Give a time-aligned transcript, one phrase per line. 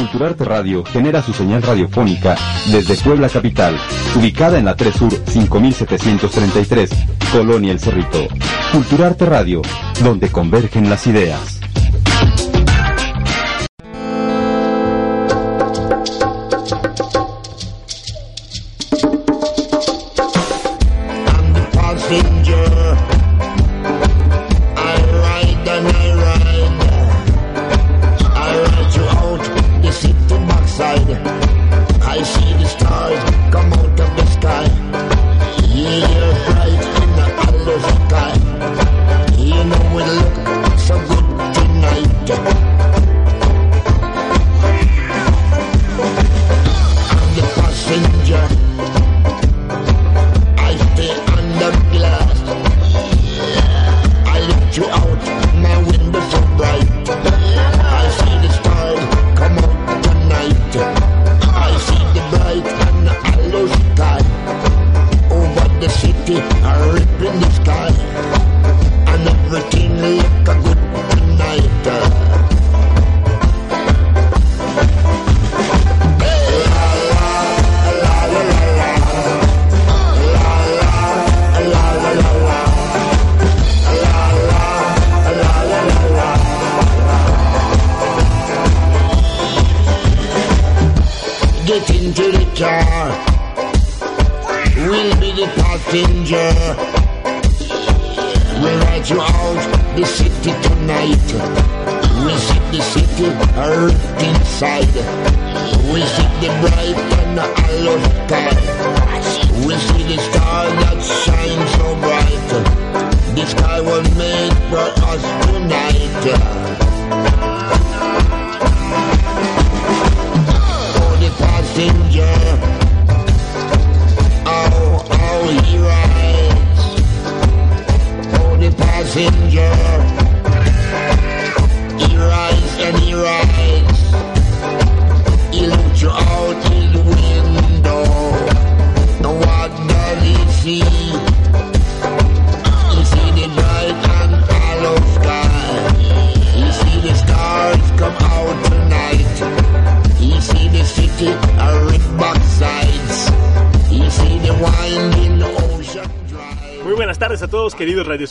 [0.00, 2.34] Culturarte Radio genera su señal radiofónica
[2.72, 3.76] desde Puebla Capital,
[4.16, 6.90] ubicada en la 3 Sur 5733,
[7.30, 8.26] Colonia El Cerrito.
[8.72, 9.60] Culturarte Radio,
[10.02, 11.59] donde convergen las ideas.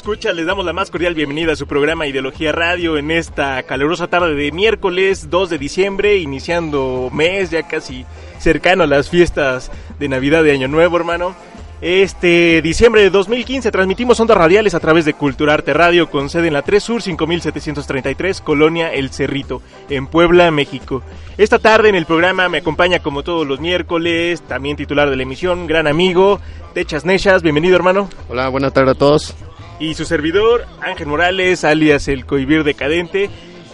[0.09, 4.08] Escucha, les damos la más cordial bienvenida a su programa Ideología Radio en esta calurosa
[4.08, 8.08] tarde de miércoles 2 de diciembre, iniciando mes ya casi
[8.40, 11.36] cercano a las fiestas de Navidad de Año Nuevo, hermano.
[11.80, 16.53] Este diciembre de 2015 transmitimos ondas radiales a través de Culturarte Radio con sede en
[16.53, 21.03] la 3 Sur 5733, Colonia El Cerrito, en Puebla, México.
[21.38, 25.24] Esta tarde en el programa me acompaña como todos los miércoles, también titular de la
[25.24, 26.41] emisión, gran amigo,
[26.74, 28.09] Techas Nechas, bienvenido hermano.
[28.28, 29.36] Hola, buenas tardes a todos
[29.79, 33.29] y su servidor Ángel Morales, alias el Coivir Decadente.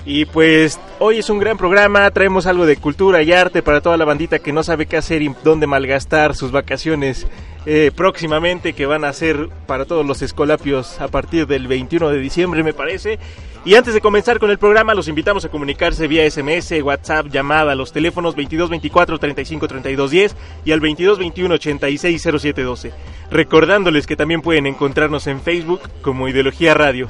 [0.06, 3.98] Y pues hoy es un gran programa, traemos algo de cultura y arte para toda
[3.98, 7.26] la bandita que no sabe qué hacer y dónde malgastar sus vacaciones
[7.66, 12.20] eh, próximamente, que van a ser para todos los escolapios a partir del 21 de
[12.20, 13.18] diciembre me parece.
[13.66, 17.72] Y antes de comenzar con el programa, los invitamos a comunicarse vía SMS, WhatsApp, llamada
[17.72, 22.94] a los teléfonos 2224 35 32 10 y al 2221 86 07 12.
[23.32, 27.10] Recordándoles que también pueden encontrarnos en Facebook como Ideología Radio.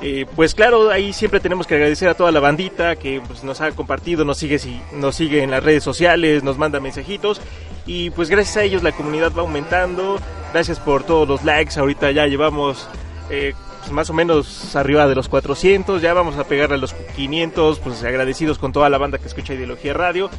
[0.00, 3.60] Eh, pues claro, ahí siempre tenemos que agradecer a toda la bandita que pues, nos
[3.60, 4.60] ha compartido, nos sigue,
[4.92, 7.40] nos sigue en las redes sociales, nos manda mensajitos
[7.86, 10.20] y pues gracias a ellos la comunidad va aumentando.
[10.52, 12.86] Gracias por todos los likes, ahorita ya llevamos
[13.30, 13.54] eh,
[13.90, 18.02] más o menos arriba de los 400, ya vamos a pegar a los 500, pues
[18.04, 20.30] agradecidos con toda la banda que escucha Ideología Radio.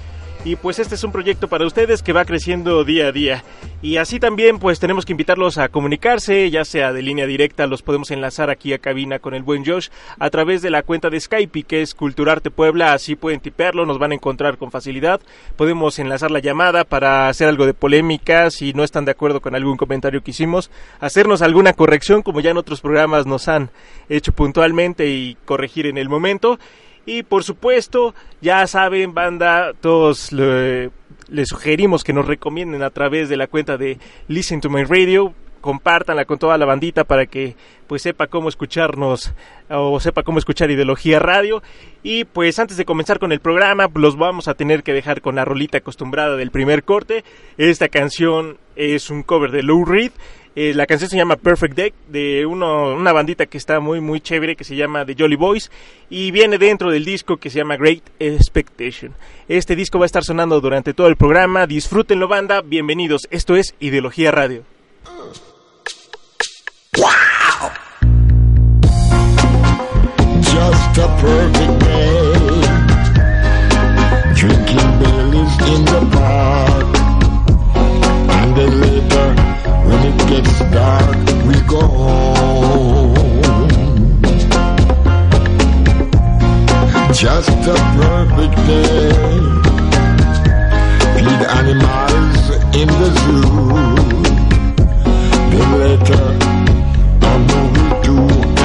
[0.45, 3.43] Y pues este es un proyecto para ustedes que va creciendo día a día.
[3.81, 7.81] Y así también pues tenemos que invitarlos a comunicarse, ya sea de línea directa, los
[7.81, 11.19] podemos enlazar aquí a cabina con el buen Josh a través de la cuenta de
[11.19, 15.19] Skype que es Culturarte Puebla, así pueden tipearlo, nos van a encontrar con facilidad.
[15.57, 19.55] Podemos enlazar la llamada para hacer algo de polémica, si no están de acuerdo con
[19.55, 20.71] algún comentario que hicimos,
[21.01, 23.71] hacernos alguna corrección como ya en otros programas nos han
[24.07, 26.59] hecho puntualmente y corregir en el momento.
[27.09, 33.35] Y por supuesto, ya saben, banda, todos les sugerimos que nos recomienden a través de
[33.35, 33.97] la cuenta de
[34.27, 37.55] Listen to My Radio compártanla con toda la bandita para que
[37.87, 39.33] pues sepa cómo escucharnos
[39.69, 41.61] o sepa cómo escuchar Ideología Radio.
[42.03, 45.35] Y pues antes de comenzar con el programa, los vamos a tener que dejar con
[45.35, 47.23] la rolita acostumbrada del primer corte.
[47.57, 50.11] Esta canción es un cover de Lou Reed.
[50.55, 54.55] Eh, la canción se llama Perfect Deck de una bandita que está muy muy chévere
[54.55, 55.69] que se llama The Jolly Boys
[56.09, 59.13] y viene dentro del disco que se llama Great Expectation.
[59.47, 61.67] Este disco va a estar sonando durante todo el programa.
[61.67, 63.27] Disfrútenlo banda, bienvenidos.
[63.31, 64.63] Esto es Ideología Radio.
[66.97, 67.71] Wow!
[70.41, 72.19] Just a perfect day.
[74.33, 74.79] Drinking
[75.71, 76.68] in the.
[80.39, 83.15] When it gets dark, we go home.
[87.13, 89.11] Just a perfect day.
[91.13, 92.41] Feed animals
[92.75, 93.43] in the zoo.
[95.49, 96.27] Then later,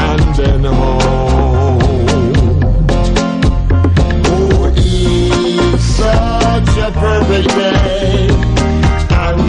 [0.06, 1.80] and then home.
[4.26, 8.53] Oh, it's such a perfect day.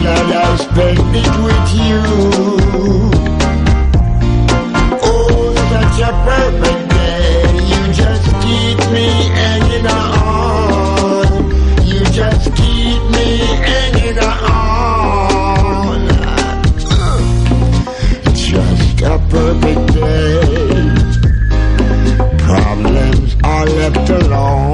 [0.06, 2.02] Glad I spent it with you.
[5.02, 7.42] Oh, such a perfect day.
[7.72, 9.08] You just keep me
[9.40, 11.26] hanging on.
[11.88, 13.28] You just keep me
[13.66, 16.02] hanging on.
[18.36, 20.86] Just a perfect day
[22.38, 24.65] Problems are left alone.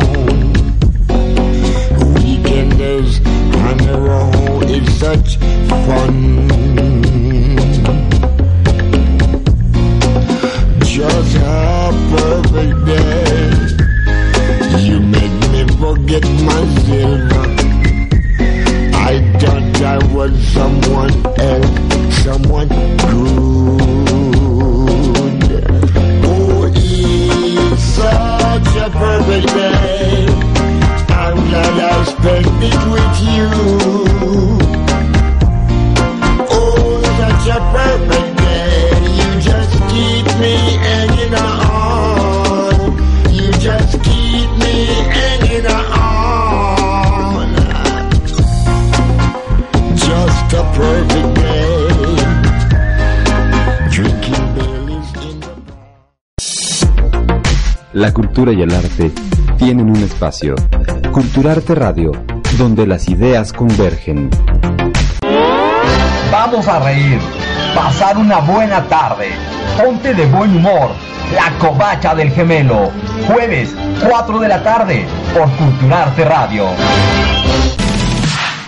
[4.79, 5.35] Such
[5.85, 7.20] fun.
[58.31, 59.11] Cultura y el arte
[59.57, 60.55] tienen un espacio.
[61.11, 62.13] Culturarte Radio,
[62.57, 64.29] donde las ideas convergen.
[66.31, 67.19] Vamos a reír,
[67.75, 69.31] pasar una buena tarde,
[69.77, 70.91] ponte de buen humor.
[71.35, 72.89] La covacha del gemelo,
[73.27, 76.67] jueves 4 de la tarde, por Culturarte Radio.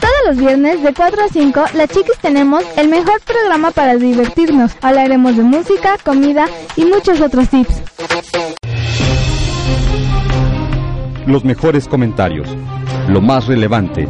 [0.02, 4.74] Todos los viernes de 4 a 5, las chiquis tenemos el mejor programa para divertirnos.
[4.82, 7.83] Hablaremos de música, comida y muchos otros tips
[11.26, 12.48] los mejores comentarios,
[13.08, 14.08] lo más relevante,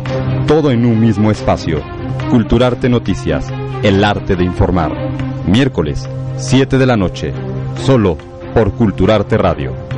[0.48, 1.82] todo en un mismo espacio.
[2.30, 3.52] Culturarte Noticias,
[3.84, 4.92] el arte de informar.
[5.46, 7.34] Miércoles, 7 de la noche,
[7.86, 8.18] solo
[8.54, 9.93] por Culturarte Radio.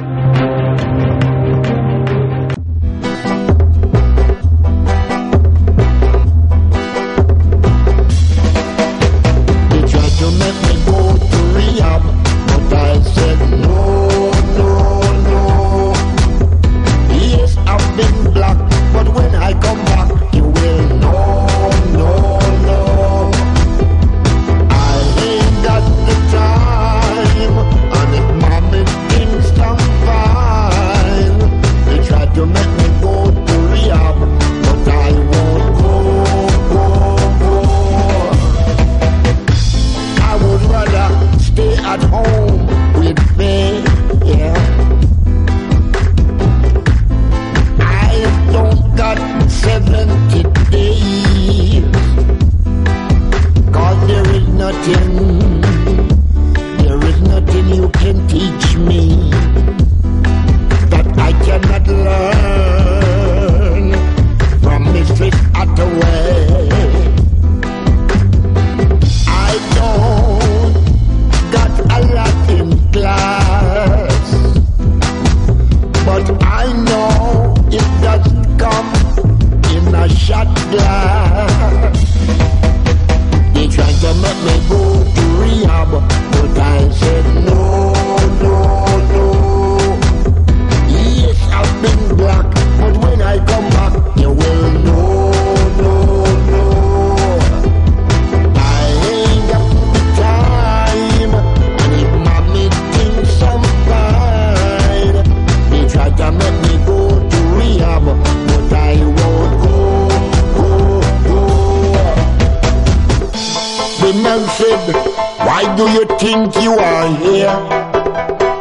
[115.77, 117.51] Do you think you are here?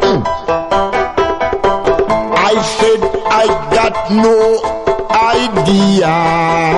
[0.03, 0.23] Hmm.
[2.35, 4.39] I said I got no
[5.11, 6.74] idea.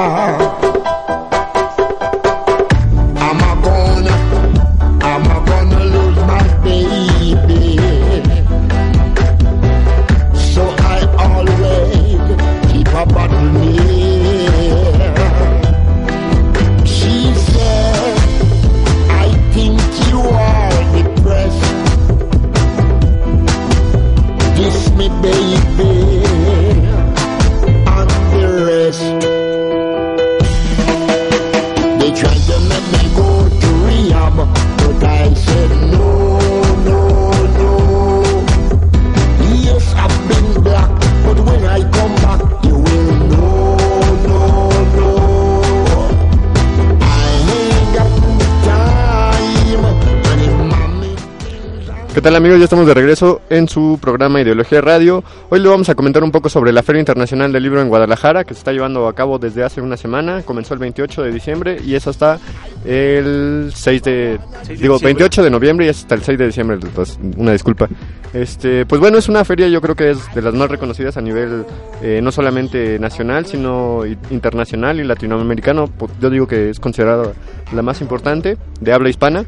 [52.26, 52.58] Tal amigos?
[52.58, 55.22] Ya estamos de regreso en su programa Ideología Radio.
[55.48, 58.42] Hoy le vamos a comentar un poco sobre la Feria Internacional del Libro en Guadalajara,
[58.42, 60.42] que se está llevando a cabo desde hace una semana.
[60.42, 62.40] Comenzó el 28 de diciembre y es hasta
[62.84, 64.40] el 6 de...
[64.64, 65.04] 6 de digo, diciembre.
[65.04, 66.78] 28 de noviembre y es hasta el 6 de diciembre.
[66.92, 67.88] pues, una disculpa.
[68.34, 71.20] Este, pues bueno, es una feria yo creo que es de las más reconocidas a
[71.20, 71.64] nivel
[72.02, 75.88] eh, no solamente nacional, sino internacional y latinoamericano.
[76.20, 77.34] Yo digo que es considerada
[77.72, 79.44] la más importante de habla hispana.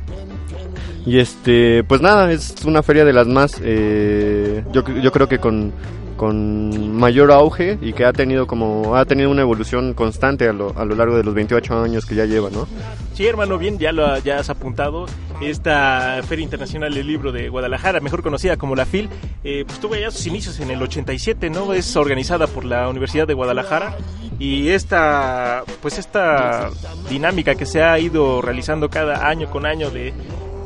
[1.07, 5.39] Y este, pues nada, es una feria de las más, eh, yo, yo creo que
[5.39, 5.73] con,
[6.19, 10.77] con mayor auge y que ha tenido como, ha tenido una evolución constante a lo,
[10.77, 12.67] a lo largo de los 28 años que ya lleva, ¿no?
[13.15, 15.07] Sí, hermano, bien, ya lo ya has apuntado.
[15.41, 19.09] Esta Feria Internacional del Libro de Guadalajara, mejor conocida como la FIL,
[19.45, 21.73] eh, pues tuvo ya sus inicios en el 87, ¿no?
[21.73, 23.97] Es organizada por la Universidad de Guadalajara
[24.39, 26.71] y esta, pues esta
[27.09, 30.13] dinámica que se ha ido realizando cada año con año de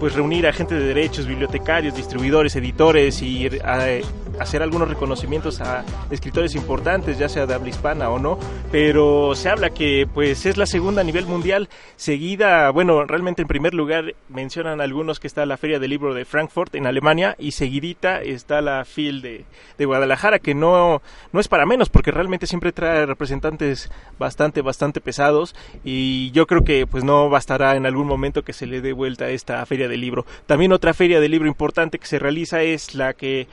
[0.03, 4.05] pues reunir a gente de derechos, bibliotecarios, distribuidores, editores y eh,
[4.39, 8.39] hacer algunos reconocimientos a escritores importantes, ya sea de habla hispana o no,
[8.71, 13.49] pero se habla que pues es la segunda a nivel mundial, seguida, bueno, realmente en
[13.49, 17.53] primer lugar mencionan algunos que está la Feria del Libro de Frankfurt en Alemania y
[17.53, 19.45] seguidita está la FIL de,
[19.79, 25.01] de Guadalajara, que no, no es para menos, porque realmente siempre trae representantes bastante, bastante
[25.01, 28.93] pesados y yo creo que pues no bastará en algún momento que se le dé
[28.93, 30.27] vuelta a esta Feria del Libro.
[30.47, 33.47] También otra Feria del Libro importante que se realiza es la que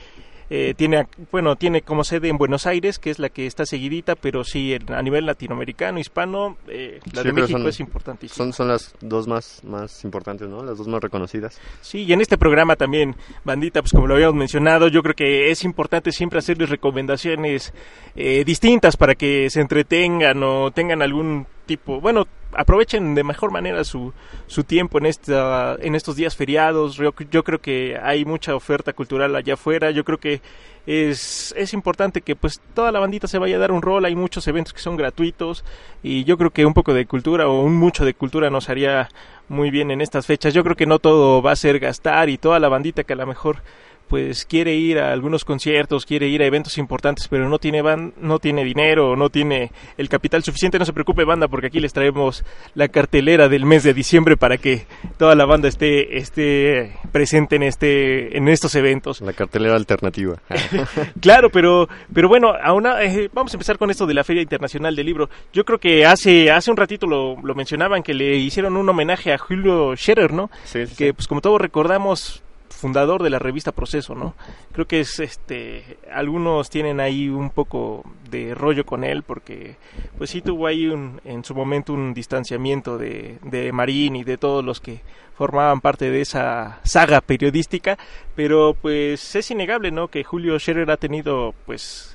[0.50, 4.16] eh, tiene bueno tiene como sede en Buenos Aires que es la que está seguidita
[4.16, 8.52] pero sí a nivel latinoamericano hispano eh, la Sí, de México son- es importantísima Son,
[8.52, 10.62] son las dos más, más importantes, ¿no?
[10.64, 11.58] Las dos más reconocidas.
[11.80, 13.14] Sí, y en este programa también,
[13.44, 17.72] bandita, pues como lo habíamos mencionado, yo creo que es importante siempre hacerles recomendaciones
[18.16, 23.84] eh, distintas para que se entretengan o tengan algún tipo, bueno, aprovechen de mejor manera
[23.84, 24.12] su,
[24.46, 26.96] su tiempo en esta en estos días feriados.
[26.96, 29.90] Yo, yo creo que hay mucha oferta cultural allá afuera.
[29.90, 30.40] Yo creo que
[30.86, 34.04] es, es importante que pues toda la bandita se vaya a dar un rol.
[34.04, 35.64] Hay muchos eventos que son gratuitos
[36.02, 39.08] y yo creo que un poco de cultura o un mucho de cultura nos haría
[39.48, 40.54] muy bien en estas fechas.
[40.54, 43.16] Yo creo que no todo va a ser gastar y toda la bandita que a
[43.16, 43.62] lo mejor
[44.10, 48.12] pues quiere ir a algunos conciertos, quiere ir a eventos importantes, pero no tiene ban
[48.20, 51.92] no tiene dinero, no tiene el capital suficiente, no se preocupe banda, porque aquí les
[51.92, 54.84] traemos la cartelera del mes de diciembre para que
[55.16, 59.20] toda la banda esté esté presente en este en estos eventos.
[59.20, 60.36] La cartelera alternativa.
[61.20, 64.96] Claro, pero, pero bueno, aún, eh, vamos a empezar con esto de la Feria Internacional
[64.96, 65.28] del Libro.
[65.52, 69.32] Yo creo que hace, hace un ratito lo, lo mencionaban que le hicieron un homenaje
[69.32, 70.50] a Julio Scherer, ¿no?
[70.64, 72.42] Sí, sí, Que pues como todos recordamos,
[72.80, 74.34] fundador de la revista Proceso, ¿no?
[74.72, 79.76] Creo que es este algunos tienen ahí un poco de rollo con él porque
[80.18, 84.38] pues sí tuvo ahí un, en su momento un distanciamiento de, de Marín y de
[84.38, 85.02] todos los que
[85.34, 87.98] formaban parte de esa saga periodística,
[88.36, 90.08] pero pues es innegable, ¿no?
[90.08, 92.09] Que Julio Scherer ha tenido pues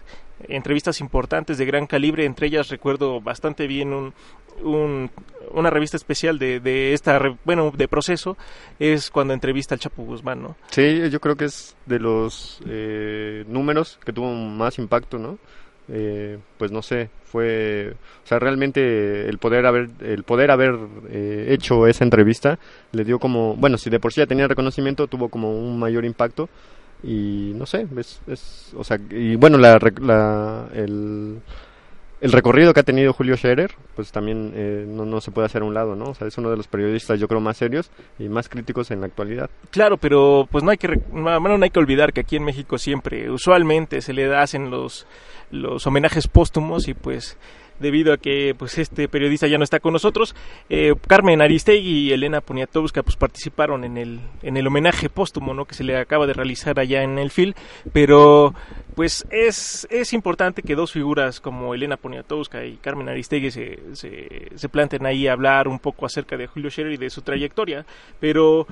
[0.50, 4.14] entrevistas importantes de gran calibre, entre ellas recuerdo bastante bien un,
[4.64, 5.10] un-
[5.52, 8.36] una revista especial de, de esta, bueno, de proceso,
[8.80, 10.56] es cuando entrevista al Chapo Guzmán, ¿no?
[10.72, 15.38] Sí, yo creo que es de los eh, números que tuvo más impacto, ¿no?
[15.88, 20.76] Eh, pues no sé, fue, o sea, realmente el poder haber, el poder haber
[21.10, 22.58] eh, hecho esa entrevista
[22.92, 26.04] le dio como, bueno, si de por sí ya tenía reconocimiento, tuvo como un mayor
[26.06, 26.50] impacto
[27.06, 31.40] y no sé, es, es o sea, y bueno, la, la el,
[32.20, 35.62] el recorrido que ha tenido Julio Scherer, pues también eh, no, no se puede hacer
[35.62, 36.06] a un lado, ¿no?
[36.06, 39.02] O sea, es uno de los periodistas, yo creo, más serios y más críticos en
[39.02, 39.52] la actualidad.
[39.70, 42.80] Claro, pero pues no hay que no, no hay que olvidar que aquí en México
[42.80, 45.06] siempre, usualmente se le hacen los
[45.52, 47.38] los homenajes póstumos y pues
[47.80, 50.36] debido a que pues este periodista ya no está con nosotros.
[50.70, 55.66] Eh, Carmen Aristegui y Elena Poniatowska pues participaron en el en el homenaje póstumo, ¿no?
[55.66, 57.56] que se le acaba de realizar allá en el FIL,
[57.94, 58.54] pero
[58.96, 64.50] pues es, es importante que dos figuras como Elena Poniatowska y Carmen Aristegui se, se,
[64.56, 67.86] se planten ahí a hablar un poco acerca de Julio Scherer y de su trayectoria,
[68.20, 68.68] pero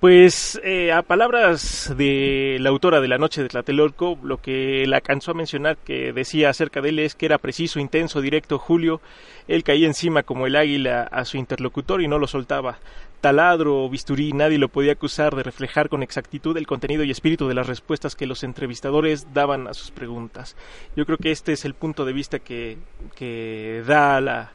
[0.00, 5.00] pues eh, a palabras de la autora de La Noche de Tlatelolco, lo que la
[5.00, 9.00] cansó a mencionar que decía acerca de él es que era preciso, intenso, directo, Julio.
[9.48, 12.78] Él caía encima como el águila a su interlocutor y no lo soltaba.
[13.22, 17.48] Taladro o bisturí, nadie lo podía acusar de reflejar con exactitud el contenido y espíritu
[17.48, 20.56] de las respuestas que los entrevistadores daban a sus preguntas.
[20.94, 22.76] Yo creo que este es el punto de vista que,
[23.14, 24.52] que da la,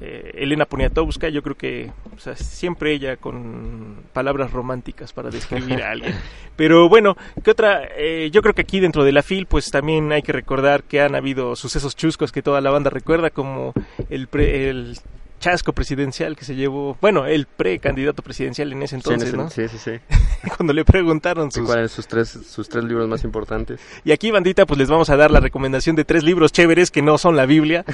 [0.00, 5.82] eh, Elena Poniatowska, yo creo que o sea, siempre ella con palabras románticas para describir
[5.82, 6.14] a alguien.
[6.56, 7.88] Pero bueno, ¿qué otra?
[7.96, 11.00] Eh, yo creo que aquí dentro de la FIL, pues también hay que recordar que
[11.00, 13.72] han habido sucesos chuscos que toda la banda recuerda, como
[14.10, 14.98] el, pre, el
[15.44, 19.50] chasco presidencial que se llevó, bueno, el precandidato presidencial en ese entonces, sí, en ¿no?
[19.50, 19.90] sí, sí, sí.
[20.56, 21.66] Cuando le preguntaron sus...
[21.66, 23.78] ¿Cuáles sus tres, sus tres libros más importantes?
[24.06, 27.02] Y aquí, bandita, pues les vamos a dar la recomendación de tres libros chéveres que
[27.02, 27.84] no son la Biblia.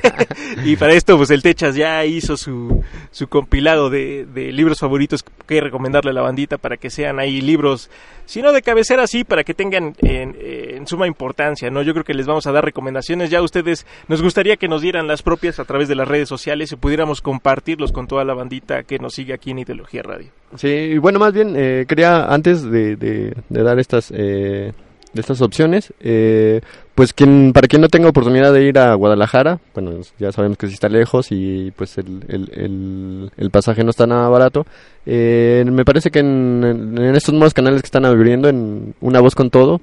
[0.64, 5.22] y para esto, pues el Techas ya hizo su, su compilado de, de libros favoritos
[5.46, 7.90] que recomendarle a la bandita para que sean ahí libros,
[8.26, 11.82] si no de cabecera, sí, para que tengan en, suma importancia, ¿no?
[11.82, 13.30] Yo creo que les vamos a dar recomendaciones.
[13.30, 16.70] Ya ustedes, nos gustaría que nos dieran las propias a través de las redes sociales
[16.72, 20.30] y pudiéramos compartirlos con toda la bandita que nos sigue aquí en Ideología Radio.
[20.56, 24.72] Sí, y bueno, más bien eh, quería antes de dar estas eh,
[25.16, 26.60] de estas opciones, eh,
[26.96, 30.66] pues quien para quien no tenga oportunidad de ir a Guadalajara, bueno, ya sabemos que
[30.66, 34.66] sí está lejos y pues el, el, el, el pasaje no está nada barato.
[35.04, 39.50] Eh, me parece que en, estos nuevos canales que están abriendo, en Una Voz con
[39.50, 39.82] Todo,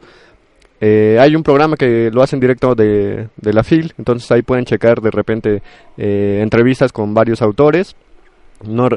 [0.81, 4.65] eh, hay un programa que lo hacen directo de, de, la FIL, entonces ahí pueden
[4.65, 5.61] checar de repente
[5.97, 7.95] eh, entrevistas con varios autores.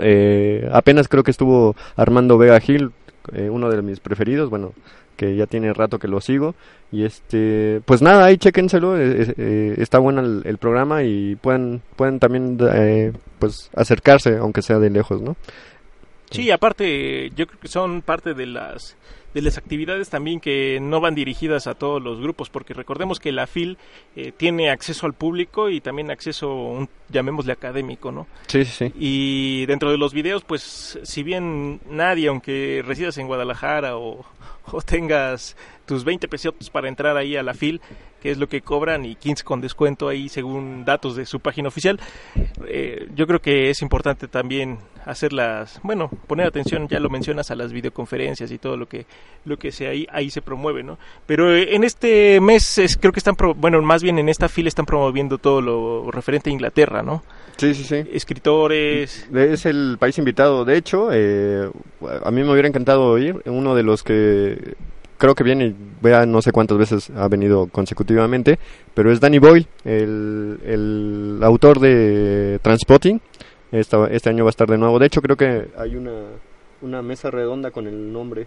[0.02, 2.92] Eh, apenas creo que estuvo Armando Vega Gil,
[3.32, 4.72] eh, uno de mis preferidos, bueno,
[5.16, 6.54] que ya tiene rato que lo sigo.
[6.92, 11.82] Y este, pues nada, ahí chequenselo, eh, eh, está bueno el, el, programa y pueden,
[11.96, 15.36] pueden también eh, pues acercarse, aunque sea de lejos, ¿no?
[16.30, 18.96] Sí, aparte, yo creo que son parte de las
[19.36, 23.32] de las actividades también que no van dirigidas a todos los grupos, porque recordemos que
[23.32, 23.76] la FIL
[24.16, 28.26] eh, tiene acceso al público y también acceso, un, llamémosle académico, ¿no?
[28.46, 28.90] Sí, sí.
[28.98, 34.24] Y dentro de los videos, pues, si bien nadie, aunque residas en Guadalajara o,
[34.72, 35.54] o tengas
[35.86, 37.80] tus 20 pesos para entrar ahí a la FIL,
[38.20, 41.68] que es lo que cobran, y 15 con descuento ahí según datos de su página
[41.68, 41.98] oficial.
[42.66, 47.54] Eh, yo creo que es importante también hacerlas, bueno, poner atención, ya lo mencionas, a
[47.54, 49.06] las videoconferencias y todo lo que
[49.44, 50.98] lo que se ahí, ahí se promueve, ¿no?
[51.26, 54.68] Pero en este mes es, creo que están, pro, bueno, más bien en esta fila
[54.68, 57.22] están promoviendo todo lo referente a Inglaterra, ¿no?
[57.56, 58.04] Sí, sí, sí.
[58.12, 59.28] Escritores.
[59.32, 60.64] Es el país invitado.
[60.64, 61.70] De hecho, eh,
[62.24, 63.40] a mí me hubiera encantado ir.
[63.46, 64.74] Uno de los que
[65.16, 68.58] creo que viene, vea no sé cuántas veces ha venido consecutivamente,
[68.94, 73.20] pero es Danny Boyle, el, el autor de Transpotting.
[73.72, 74.98] Esta, este año va a estar de nuevo.
[74.98, 76.12] De hecho, creo que hay una,
[76.82, 78.46] una mesa redonda con el nombre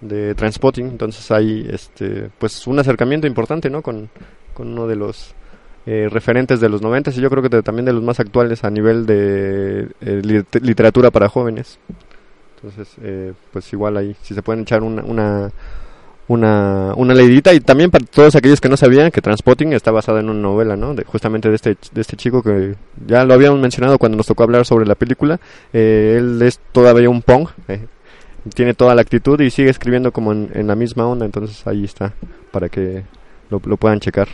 [0.00, 0.86] de Transpotting.
[0.86, 3.82] Entonces hay este, pues un acercamiento importante ¿no?
[3.82, 4.10] con,
[4.54, 5.34] con uno de los
[5.86, 8.64] eh, referentes de los 90 y yo creo que de, también de los más actuales
[8.64, 11.78] a nivel de eh, lit literatura para jóvenes.
[12.56, 15.50] Entonces, eh, pues igual ahí, si se pueden echar una, una,
[16.30, 20.20] una, una leidita y también para todos aquellos que no sabían que Transpotting está basada
[20.20, 20.94] en una novela, ¿no?
[20.94, 24.44] De, justamente de este, de este chico que ya lo habíamos mencionado cuando nos tocó
[24.44, 25.40] hablar sobre la película.
[25.72, 27.84] Eh, él es todavía un punk, eh,
[28.54, 32.12] tiene toda la actitud y sigue escribiendo como en, la misma onda, entonces ahí está,
[32.52, 33.02] para que
[33.50, 34.28] lo, lo puedan checar.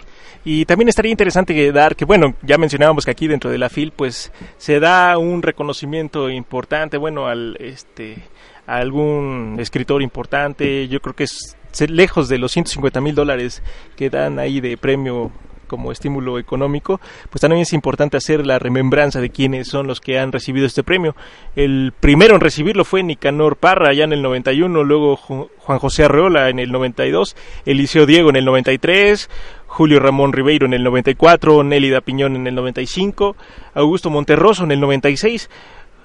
[0.45, 3.93] Y también estaría interesante dar que, bueno, ya mencionábamos que aquí dentro de la FIL,
[3.97, 8.19] pues se da un reconocimiento importante, bueno, al este
[8.67, 10.89] algún escritor importante.
[10.89, 13.63] Yo creo que es lejos de los 150 mil dólares
[13.97, 15.31] que dan ahí de premio
[15.67, 20.19] como estímulo económico, pues también es importante hacer la remembranza de quiénes son los que
[20.19, 21.15] han recibido este premio.
[21.55, 26.49] El primero en recibirlo fue Nicanor Parra ya en el 91, luego Juan José Arreola
[26.49, 29.29] en el 92, Eliseo Diego en el 93,
[29.67, 33.37] Julio Ramón Ribeiro en el 94, Nélida Piñón en el 95,
[33.75, 35.51] Augusto Monterroso en el 96.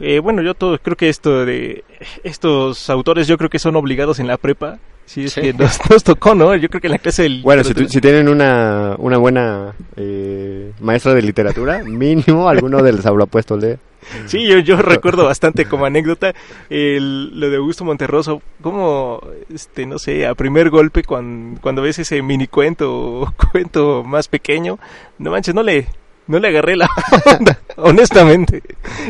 [0.02, 1.84] Eh, bueno, yo todo, creo que esto de
[2.24, 5.42] estos autores yo creo que son obligados en la prepa Sí, es sí.
[5.42, 6.56] que nos, nos, tocó, ¿no?
[6.56, 7.42] Yo creo que en la clase del...
[7.42, 13.06] Bueno, si, si, tienen una, una buena eh, maestra de literatura, mínimo alguno de les
[13.06, 13.80] habrá puesto leer.
[14.26, 16.34] Sí, yo, yo recuerdo bastante como anécdota
[16.70, 19.22] el, lo de Augusto Monterroso, como,
[19.54, 24.28] este, no sé, a primer golpe cuando, cuando ves ese mini cuento o cuento más
[24.28, 24.80] pequeño,
[25.20, 25.88] no manches, no le,
[26.28, 26.90] no le agarré la
[27.38, 28.62] onda, honestamente.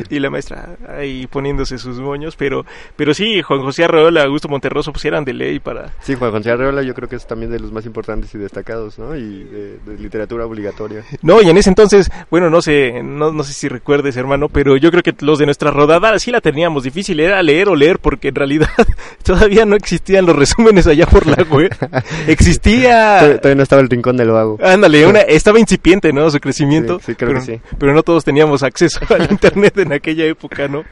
[0.09, 4.91] Y la maestra ahí poniéndose sus moños, pero pero sí, Juan José Arreola, Augusto Monterroso,
[4.91, 5.93] pues eran de ley para...
[6.01, 8.99] Sí, Juan José Arreola yo creo que es también de los más importantes y destacados,
[8.99, 9.15] ¿no?
[9.15, 11.03] Y de, de literatura obligatoria.
[11.21, 14.77] No, y en ese entonces, bueno, no sé, no, no sé si recuerdes, hermano, pero
[14.77, 17.99] yo creo que los de nuestra rodada sí la teníamos difícil, era leer o leer,
[17.99, 18.69] porque en realidad
[19.23, 21.75] todavía no existían los resúmenes allá por la web.
[22.27, 23.37] Existía...
[23.37, 24.57] Todavía no estaba el rincón del vago.
[24.63, 26.29] Ándale, una, estaba incipiente, ¿no?
[26.29, 26.99] Su crecimiento.
[26.99, 27.61] Sí, sí, creo pero, que sí.
[27.77, 30.83] pero no todos teníamos acceso al internet en aquella época, ¿no?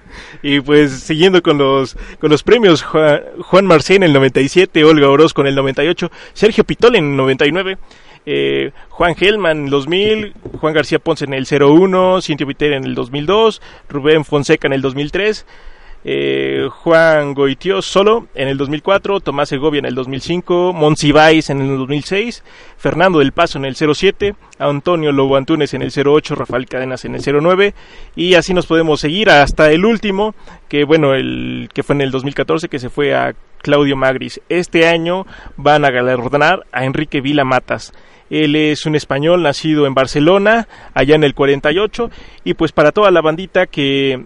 [0.41, 5.09] Y pues siguiendo con los con los premios, Juan, Juan Marcé en el 97, Olga
[5.09, 7.77] Orozco en el 98, Sergio Pitol en el 99,
[8.25, 12.83] eh, Juan Gelman en el 2000, Juan García Ponce en el 01, Cintia Vitera en
[12.83, 15.45] el 2002, Rubén Fonseca en el 2003,
[16.05, 21.77] eh, Juan Goitió solo en el 2004, Tomás Segovia en el 2005, Monsiváis en el
[21.77, 22.43] 2006,
[22.77, 27.15] Fernando del Paso en el 07, Antonio Lobo Antunes en el 08, Rafael Cadenas en
[27.15, 27.73] el 09
[28.15, 30.35] y así nos podemos seguir hasta el último,
[30.69, 34.41] que bueno, el que fue en el 2014 que se fue a Claudio Magris.
[34.47, 35.25] Este año
[35.57, 37.93] van a galardonar a Enrique Vila Matas.
[38.29, 42.09] Él es un español nacido en Barcelona, allá en el 48,
[42.43, 44.23] y pues para toda la bandita que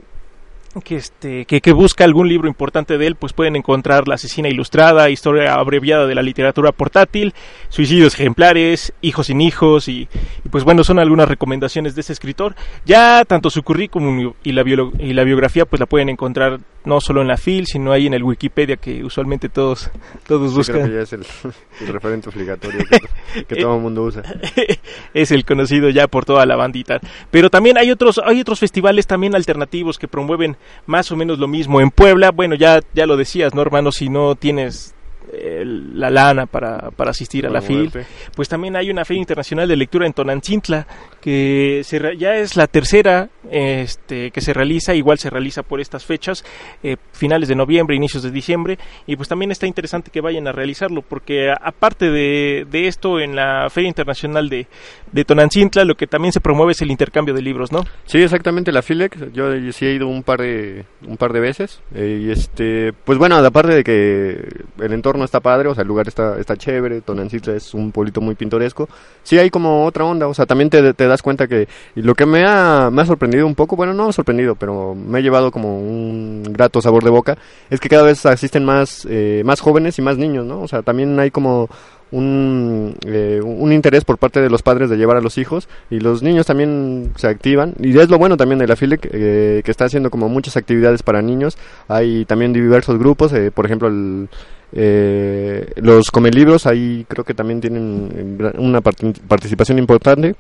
[0.82, 4.50] que este que, que, busca algún libro importante de él pues pueden encontrar La asesina
[4.50, 7.34] ilustrada, historia abreviada de la literatura portátil,
[7.70, 10.08] Suicidios ejemplares, Hijos sin hijos y,
[10.44, 12.56] y pues bueno son algunas recomendaciones de ese escritor.
[12.86, 17.00] Ya tanto su currículum y la, bio, y la biografía pues la pueden encontrar no
[17.00, 19.90] solo en la FIL sino ahí en el Wikipedia que usualmente todos
[20.28, 20.76] todos buscan.
[20.76, 21.26] creo que ya es el,
[21.82, 24.24] el referente obligatorio que, que todo el mundo usa.
[25.14, 27.00] es el conocido ya por toda la bandita.
[27.32, 31.48] Pero también hay otros, hay otros festivales también alternativos que promueven más o menos lo
[31.48, 31.82] mismo.
[31.82, 33.92] En Puebla, bueno, ya, ya lo decías, ¿no, hermano?
[33.92, 34.94] Si no tienes
[35.32, 37.92] eh, la lana para, para asistir a la FIL,
[38.36, 40.86] pues también hay una Feria Internacional de Lectura en Tonancintla,
[41.24, 46.06] que se ya es la tercera este, que se realiza, igual se realiza por estas
[46.06, 46.44] fechas,
[46.84, 50.52] eh, finales de noviembre, inicios de diciembre, y pues también está interesante que vayan a
[50.52, 54.68] realizarlo, porque aparte de, de esto, en la Feria Internacional de,
[55.12, 57.86] de Tonancintla, lo que también se promueve es el intercambio de libros, ¿no?
[58.06, 61.82] Sí, exactamente, la FILEC, yo sí he ido un par de, un par de veces,
[61.96, 64.46] eh, y este, pues bueno, aparte de que
[64.84, 68.20] el entorno está padre, o sea, el lugar está, está chévere, Tonancintla es un pueblito
[68.20, 68.90] muy pintoresco,
[69.24, 72.26] sí hay como otra onda, o sea, también te, te das cuenta que, lo que
[72.26, 75.80] me ha, me ha sorprendido un poco, bueno, no sorprendido, pero me ha llevado como
[75.80, 77.38] un grato sabor de boca,
[77.70, 80.62] es que cada vez asisten más, eh, más jóvenes y más niños, ¿no?
[80.62, 81.70] O sea, también hay como
[82.12, 86.00] un, eh, un interés por parte de los padres de llevar a los hijos y
[86.00, 87.74] los niños también se activan.
[87.80, 91.02] Y es lo bueno también de la FILEC eh, que está haciendo como muchas actividades
[91.02, 91.58] para niños.
[91.88, 94.30] Hay también diversos grupos eh, por ejemplo el,
[94.74, 100.36] eh, los comelibros ahí creo que también tienen eh, una part- participación importante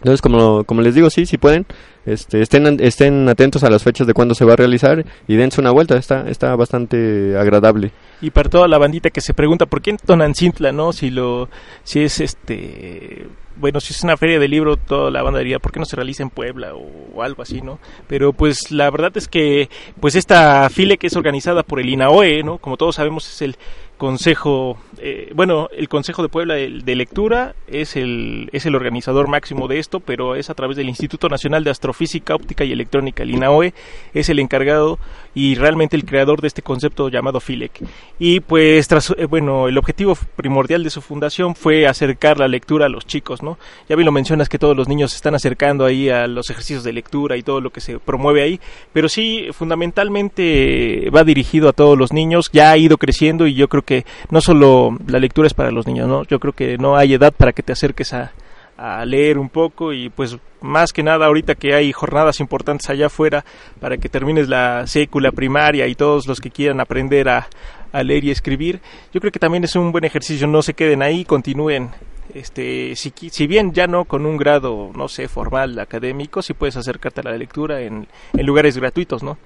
[0.00, 1.66] entonces, como, como les digo, sí, si pueden,
[2.06, 5.60] este, estén, estén atentos a las fechas de cuándo se va a realizar y dense
[5.60, 7.92] una vuelta, está, está bastante agradable.
[8.22, 10.94] Y para toda la bandita que se pregunta por qué en Tonancintla, ¿no?
[10.94, 11.50] Si lo,
[11.84, 15.70] si es este, bueno, si es una feria de libro, toda la banda diría, ¿por
[15.70, 17.78] qué no se realiza en Puebla o, o algo así, no?
[18.06, 19.68] Pero pues la verdad es que,
[20.00, 22.56] pues esta file que es organizada por el INAOE, ¿no?
[22.56, 23.56] Como todos sabemos es el
[24.00, 29.66] Consejo, eh, bueno, el Consejo de Puebla de, Lectura es el, es el organizador máximo
[29.68, 33.30] de esto, pero es a través del Instituto Nacional de Astrofísica, Óptica y Electrónica, el
[33.30, 33.72] INAOE,
[34.12, 34.98] es el encargado
[35.34, 37.72] y realmente el creador de este concepto llamado FILEC.
[38.18, 42.86] Y pues, tras, eh, bueno, el objetivo primordial de su fundación fue acercar la lectura
[42.86, 43.58] a los chicos, ¿no?
[43.88, 46.84] Ya bien lo mencionas que todos los niños se están acercando ahí a los ejercicios
[46.84, 48.60] de lectura y todo lo que se promueve ahí,
[48.92, 53.68] pero sí, fundamentalmente va dirigido a todos los niños, ya ha ido creciendo y yo
[53.68, 56.24] creo que no solo la lectura es para los niños, ¿no?
[56.24, 58.32] Yo creo que no hay edad para que te acerques a,
[59.04, 63.44] leer un poco y pues más que nada ahorita que hay jornadas importantes allá afuera
[63.78, 67.46] para que termines la sécula primaria y todos los que quieran aprender a,
[68.02, 68.80] leer y escribir,
[69.12, 71.90] yo creo que también es un buen ejercicio, no se queden ahí, continúen
[72.34, 76.76] este si, si bien ya no con un grado no sé formal académico si puedes
[76.76, 79.36] acercarte a la lectura en, en lugares gratuitos no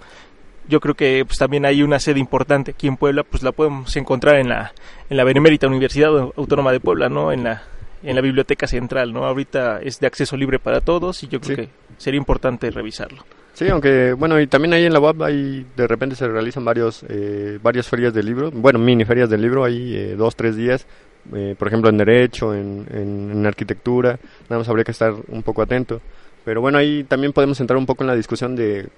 [0.69, 3.95] yo creo que pues también hay una sede importante aquí en Puebla pues la podemos
[3.97, 4.73] encontrar en la
[5.11, 7.63] en la Benemérita Universidad Autónoma de Puebla no en la
[8.03, 11.57] en la biblioteca central no ahorita es de acceso libre para todos y yo creo
[11.57, 11.63] Sí.
[11.65, 13.25] que sería importante revisarlo
[13.55, 17.05] Sí, aunque, bueno, y también ahí en la UAP ahí de repente se realizan varios,
[17.09, 20.85] eh, varias ferias del libro, bueno, mini ferias del libro, ahí eh, dos, tres días,
[21.33, 25.45] eh, por ejemplo en Derecho, en, en, en Arquitectura, nada más habría que estar un
[25.45, 26.01] poco atento.
[26.45, 28.89] Pero bueno, ahí también podemos entrar un poco en la discusión de...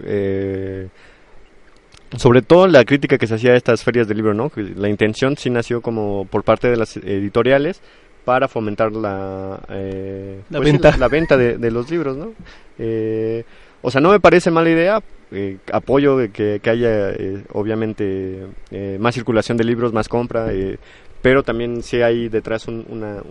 [2.16, 4.50] Sobre todo la crítica que se hacía a estas ferias del libro, ¿no?
[4.76, 7.80] La intención sí nació como por parte de las editoriales,
[8.24, 10.96] para fomentar la, eh, La pues venta.
[10.96, 12.32] la venta de, de los libros, ¿no?
[12.78, 13.44] Eh,
[13.82, 15.00] o sea, no me parece mala idea.
[15.32, 20.52] eh, apoyo de que, que haya, eh, obviamente, eh, más circulación de libros, más compra,
[20.52, 20.78] eh,
[21.22, 23.22] pero también sí hay detrás un, una,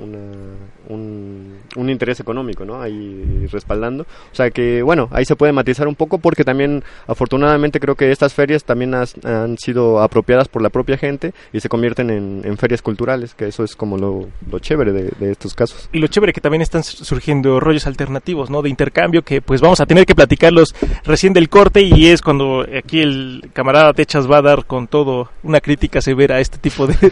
[0.89, 2.82] un, un interés económico, ¿no?
[2.82, 4.04] Ahí respaldando.
[4.04, 8.12] O sea que, bueno, ahí se puede matizar un poco porque también, afortunadamente, creo que
[8.12, 12.58] estas ferias también han sido apropiadas por la propia gente y se convierten en, en
[12.58, 15.89] ferias culturales, que eso es como lo, lo chévere de, de estos casos.
[15.91, 18.62] Y lo chévere que también están surgiendo rollos alternativos, ¿no?
[18.62, 22.65] De intercambio que pues vamos a tener que platicarlos recién del corte y es cuando
[22.78, 26.88] aquí el camarada Techas va a dar con todo una crítica severa a este tipo
[26.88, 26.95] de,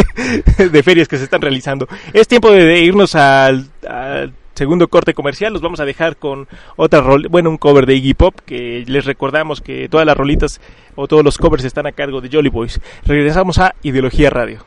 [0.72, 1.88] de ferias que se están realizando.
[2.12, 7.00] Es tiempo de, irnos al, al segundo corte comercial, los vamos a dejar con otra
[7.00, 10.60] rol, bueno, un cover de Iggy Pop que les recordamos que todas las rolitas
[10.94, 12.80] o todos los covers están a cargo de Jolly Boys.
[13.04, 14.64] Regresamos a Ideología Radio.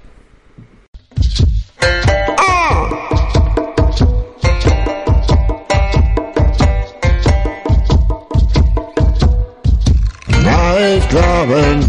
[10.43, 11.81] Night clubbing,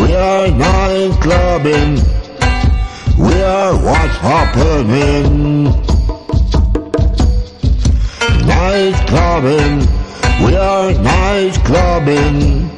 [0.00, 2.19] we are night clubbing.
[3.20, 5.64] We are what's happening.
[8.46, 9.78] Night clubbing,
[10.44, 12.70] we are night clubbing.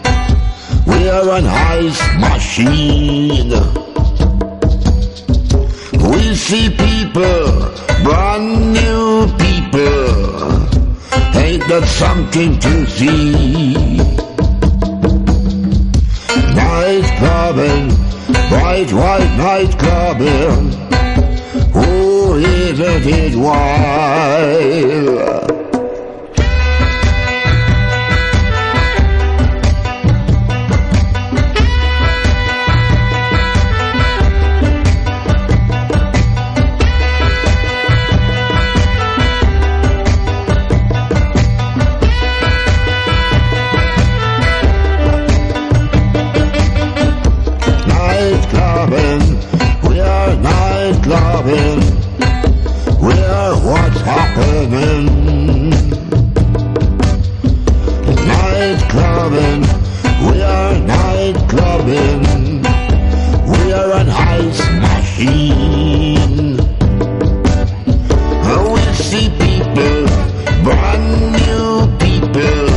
[0.87, 3.53] We are an ice machine.
[6.11, 7.47] We see people,
[8.03, 10.03] brand new people.
[11.39, 14.32] Ain't that something to see?
[16.33, 17.89] Night clubbing,
[18.49, 20.73] bright white night clubbing.
[21.75, 24.73] Oh, isn't it wild?
[51.13, 51.81] Night clubbing.
[53.01, 55.71] We are what's happening.
[58.27, 59.63] Night clubbing.
[60.27, 62.23] We are night clubbing.
[63.53, 66.57] We are an ice machine.
[68.47, 70.07] We see people,
[70.65, 72.69] brand new people.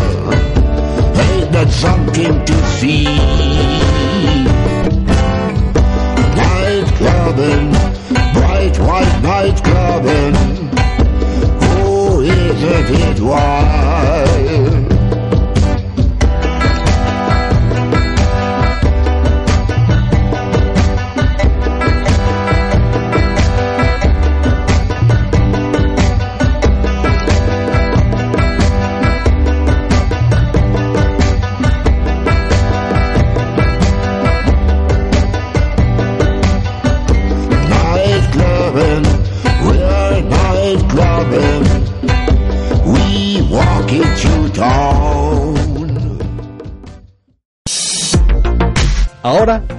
[1.25, 3.65] Ain't that something to see?
[6.97, 7.94] clubbing,
[8.65, 10.33] white, white night cabin.
[11.61, 14.14] Who isn't It was.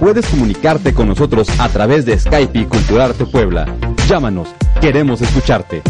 [0.07, 3.75] Puedes comunicarte con nosotros a través de Skype y Culturarte Puebla.
[4.07, 4.47] Llámanos,
[4.79, 5.81] queremos escucharte.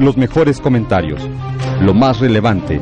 [0.00, 1.22] Los mejores comentarios,
[1.80, 2.80] lo más relevante,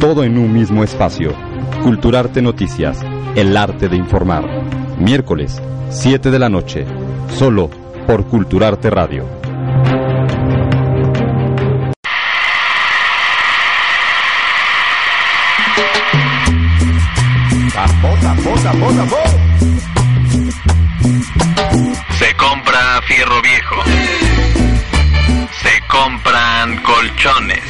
[0.00, 1.34] todo en un mismo espacio.
[1.82, 2.98] Culturarte Noticias,
[3.36, 4.46] el arte de informar.
[4.98, 6.86] Miércoles, 7 de la noche,
[7.38, 7.68] solo
[8.06, 9.26] por Culturarte Radio.
[22.18, 23.76] Se compra fierro viejo.
[25.62, 27.62] Se compran colchones.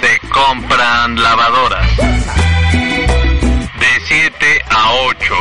[0.00, 1.96] Se compran lavadoras.
[1.96, 5.34] De 7 a 8.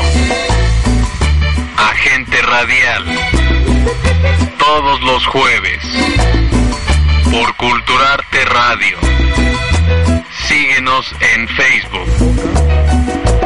[1.92, 3.04] Agente radial.
[4.58, 5.84] Todos los jueves.
[7.30, 8.98] Por Culturarte Radio.
[10.48, 13.41] Síguenos en Facebook.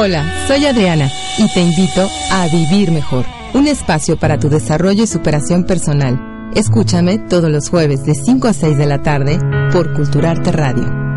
[0.00, 5.06] Hola, soy Adriana y te invito a Vivir Mejor, un espacio para tu desarrollo y
[5.06, 6.50] superación personal.
[6.54, 9.38] Escúchame todos los jueves de 5 a 6 de la tarde
[9.72, 11.07] por Culturarte Radio.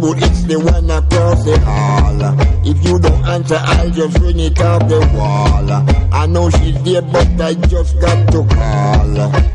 [0.00, 2.20] who it's the one across the hall.
[2.64, 5.70] If you don't answer, I'll just ring it off the wall.
[6.12, 9.48] I know she's there, but I just got to call.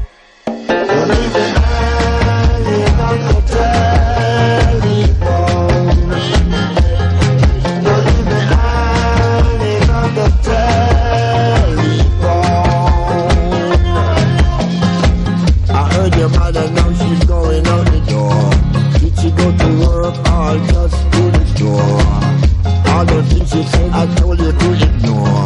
[23.55, 25.45] I told you to ignore.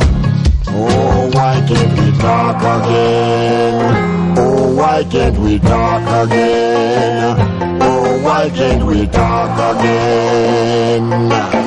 [0.70, 4.38] Oh, why can't we talk again?
[4.38, 7.38] Oh, why can't we talk again?
[7.82, 11.67] Oh, why can't we talk again?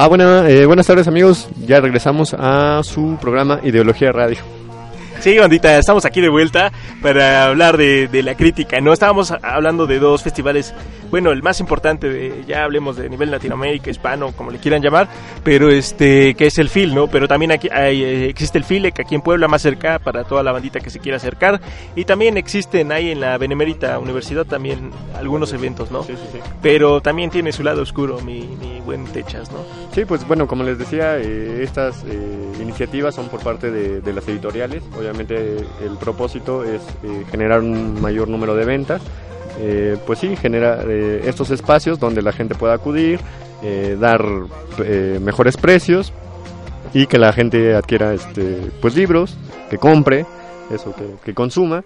[0.00, 4.38] Ah, bueno, eh, buenas tardes amigos, ya regresamos a su programa Ideología Radio.
[5.18, 6.70] Sí, bandita, estamos aquí de vuelta
[7.02, 8.92] para hablar de, de la crítica, ¿no?
[8.92, 10.72] Estábamos hablando de dos festivales,
[11.10, 15.08] bueno, el más importante, de, ya hablemos de nivel Latinoamérica, hispano, como le quieran llamar,
[15.44, 17.08] pero este, que es el FIL, ¿no?
[17.08, 20.42] Pero también aquí hay, eh, existe el FILEC aquí en Puebla, más cerca, para toda
[20.42, 21.60] la bandita que se quiera acercar,
[21.96, 26.02] y también existen ahí en la Benemérita Universidad también algunos eventos, ¿no?
[26.02, 26.38] Sí, sí, sí.
[26.62, 29.58] Pero también tiene su lado oscuro, mi, mi buen Techas, ¿no?
[29.94, 34.12] Sí, pues bueno, como les decía, eh, estas eh, iniciativas son por parte de, de
[34.12, 34.82] las editoriales.
[34.98, 39.02] Obviamente el propósito es eh, generar un mayor número de ventas.
[39.60, 43.18] Eh, pues sí, generar eh, estos espacios donde la gente pueda acudir,
[43.62, 44.24] eh, dar
[44.84, 46.12] eh, mejores precios
[46.94, 49.36] y que la gente adquiera este, pues libros,
[49.68, 50.24] que compre,
[50.72, 51.82] eso, que, que consuma.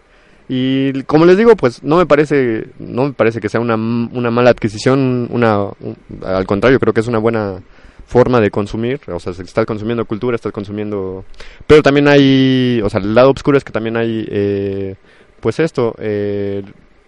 [0.48, 4.30] Y como les digo, pues no me parece, no me parece que sea una, una
[4.30, 7.62] mala adquisición, una, un- al contrario, creo que es una buena
[8.06, 11.24] forma de consumir, o sea, se está consumiendo cultura, estás consumiendo...
[11.66, 14.96] Pero también hay, o sea, el lado oscuro es que también hay, eh,
[15.40, 16.62] pues esto, eh,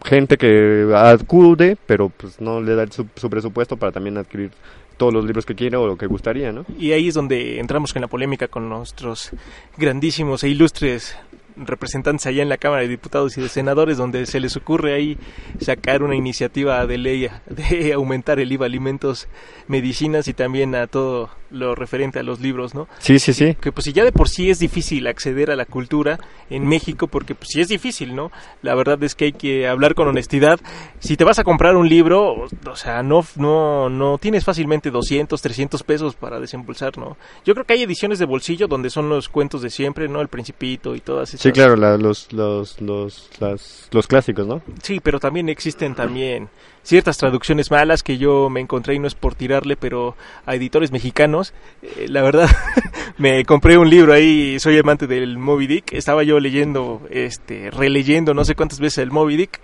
[0.04, 4.50] gente que acude, pero pues no le da su, su presupuesto para también adquirir
[4.96, 6.64] todos los libros que quiere o lo que gustaría, ¿no?
[6.78, 9.30] Y ahí es donde entramos en la polémica con nuestros
[9.76, 11.16] grandísimos e ilustres
[11.56, 15.18] representantes allá en la Cámara de Diputados y de Senadores, donde se les ocurre ahí
[15.60, 19.28] sacar una iniciativa de ley de aumentar el IVA alimentos,
[19.68, 22.88] medicinas y también a todo lo referente a los libros, ¿no?
[22.98, 23.54] Sí, sí, sí.
[23.60, 26.18] Que pues si ya de por sí es difícil acceder a la cultura
[26.50, 28.30] en México, porque pues sí es difícil, ¿no?
[28.62, 30.60] La verdad es que hay que hablar con honestidad.
[30.98, 35.40] Si te vas a comprar un libro, o sea, no, no, no tienes fácilmente 200,
[35.40, 37.16] 300 pesos para desembolsar, ¿no?
[37.44, 40.20] Yo creo que hay ediciones de bolsillo donde son los cuentos de siempre, ¿no?
[40.20, 41.40] El Principito y todas esas.
[41.40, 44.62] Sí, claro, la- los, los, los, las- los clásicos, ¿no?
[44.82, 46.48] Sí, pero también existen también
[46.84, 50.14] ciertas traducciones malas que yo me encontré y no es por tirarle, pero
[50.46, 52.48] a editores mexicanos, eh, la verdad,
[53.18, 58.34] me compré un libro ahí, soy amante del Moby Dick, estaba yo leyendo, este, releyendo
[58.34, 59.60] no sé cuántas veces el Moby Dick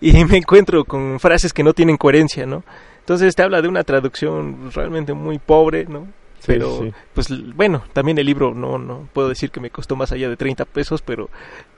[0.00, 2.64] y me encuentro con frases que no tienen coherencia, ¿no?
[3.00, 6.06] Entonces te habla de una traducción realmente muy pobre, ¿no?
[6.38, 6.92] Sí, pero sí.
[7.14, 10.36] pues bueno, también el libro no no puedo decir que me costó más allá de
[10.36, 11.28] 30 pesos, pero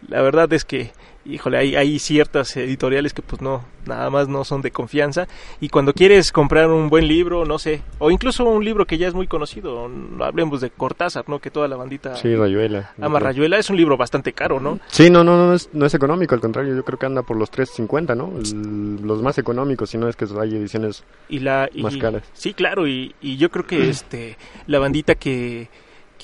[0.09, 0.93] la verdad es que
[1.27, 5.27] híjole, hay, hay ciertas editoriales que pues no, nada más no son de confianza
[5.61, 9.09] y cuando quieres comprar un buen libro, no sé, o incluso un libro que ya
[9.09, 11.39] es muy conocido, no hablemos de Cortázar, ¿no?
[11.39, 12.93] Que toda la bandita Sí, Rayuela.
[13.01, 14.79] ama Rayuela, es un libro bastante caro, ¿no?
[14.89, 17.37] Sí, no, no, no es, no es económico, al contrario, yo creo que anda por
[17.37, 18.33] los 3.50, ¿no?
[18.39, 22.23] El- los más económicos, si no es que hay ediciones y la y- más caras.
[22.33, 25.69] sí claro y, y yo creo que este la bandita que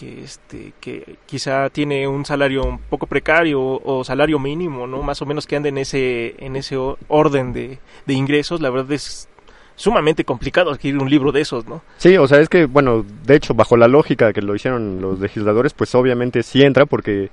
[0.01, 5.21] que este que quizá tiene un salario un poco precario o, salario mínimo no más
[5.21, 6.77] o menos que anda en ese en ese
[7.09, 9.29] orden de, de ingresos la verdad es
[9.77, 13.35] sumamente complicado adquirir un libro de esos no Sí, o sea, es que, bueno, de
[13.37, 17.31] hecho, bajo la lógica que lo hicieron los legisladores, pues obviamente sí entra porque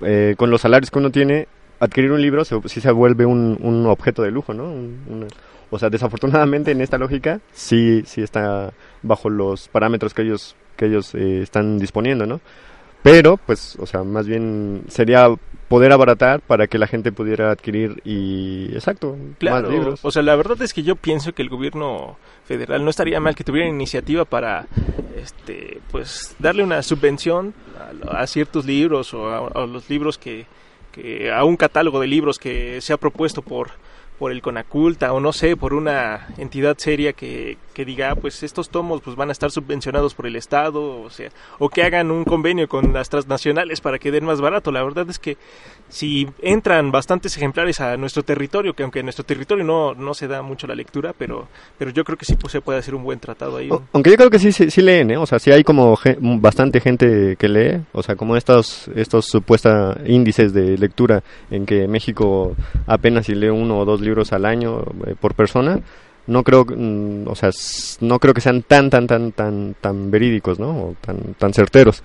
[0.00, 1.48] eh, con los salarios que uno tiene,
[1.80, 4.64] adquirir un libro se, sí se vuelve un, un objeto de lujo, ¿no?
[4.64, 5.26] Un-
[5.74, 8.72] o sea, desafortunadamente en esta lógica sí, sí está
[9.02, 12.40] bajo los parámetros que ellos, que ellos eh, están disponiendo, ¿no?
[13.02, 15.28] Pero, pues, o sea, más bien sería
[15.68, 20.00] poder abaratar para que la gente pudiera adquirir y, exacto, Claro, más libros.
[20.02, 23.34] o sea, la verdad es que yo pienso que el gobierno federal no estaría mal
[23.34, 24.66] que tuviera iniciativa para,
[25.16, 27.54] este, pues, darle una subvención
[28.06, 30.46] a, a ciertos libros o a, a los libros que,
[30.92, 33.70] que, a un catálogo de libros que se ha propuesto por
[34.22, 38.42] por el Conaculta o no sé, por una entidad seria que, que diga, "Ah, pues
[38.42, 42.10] estos tomos pues van a estar subvencionados por el Estado, o sea, o que hagan
[42.10, 44.70] un convenio con las transnacionales para que den más barato.
[44.72, 45.36] La verdad es que
[45.88, 50.28] si entran bastantes ejemplares a nuestro territorio, que aunque en nuestro territorio no, no se
[50.28, 51.48] da mucho la lectura, pero,
[51.78, 53.68] pero yo creo que sí pues, se puede hacer un buen tratado ahí.
[53.92, 55.16] Aunque yo creo que sí, sí, sí leen, ¿eh?
[55.16, 59.26] O sea, sí hay como ge- bastante gente que lee, o sea, como estos, estos
[59.26, 62.56] supuestos índices de lectura en que México
[62.86, 65.80] apenas si lee uno o dos libros al año eh, por persona,
[66.26, 67.50] no creo, mm, o sea,
[68.00, 70.70] no creo que sean tan, tan, tan, tan, tan verídicos, ¿no?
[70.70, 72.02] O tan, tan certeros.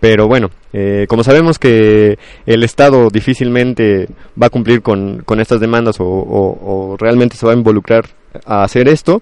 [0.00, 4.08] Pero bueno, eh, como sabemos que el Estado difícilmente
[4.40, 8.06] va a cumplir con, con estas demandas o realmente se va a involucrar
[8.46, 9.20] a hacer esto,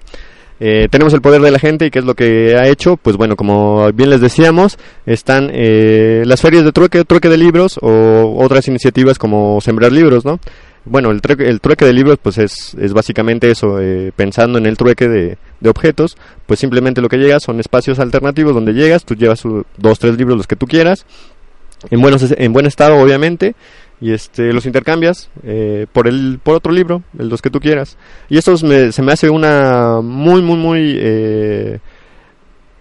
[0.59, 3.17] eh, tenemos el poder de la gente y qué es lo que ha hecho, pues
[3.17, 8.37] bueno, como bien les decíamos, están eh, las ferias de trueque, trueque de libros o
[8.39, 10.41] otras iniciativas como sembrar libros, ¿no?
[10.89, 14.67] Bueno, el trueque, el trueque de libros pues es, es básicamente eso, eh, pensando en
[14.67, 16.17] el trueque de, de objetos,
[16.47, 19.43] pues simplemente lo que llega son espacios alternativos donde llegas, tú llevas
[19.77, 21.05] dos, tres libros los que tú quieras,
[21.91, 23.57] en, buenos, en buen estado obviamente,
[24.01, 27.97] y este los intercambias eh, por el por otro libro, los que tú quieras.
[28.29, 30.95] Y esto me- se me hace una muy, muy, muy...
[31.01, 31.79] eh,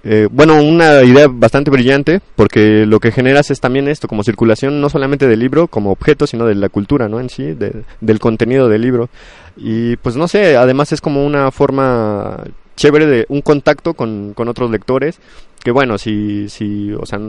[0.06, 4.80] eh, bueno, una idea bastante brillante, porque lo que generas es también esto, como circulación
[4.80, 7.20] no solamente del libro como objeto, sino de la cultura, ¿no?
[7.20, 9.10] En sí, de- del contenido del libro.
[9.58, 12.38] Y pues no sé, además es como una forma
[12.76, 15.18] chévere de un contacto con, con otros lectores,
[15.64, 17.20] que bueno, si, si o sea,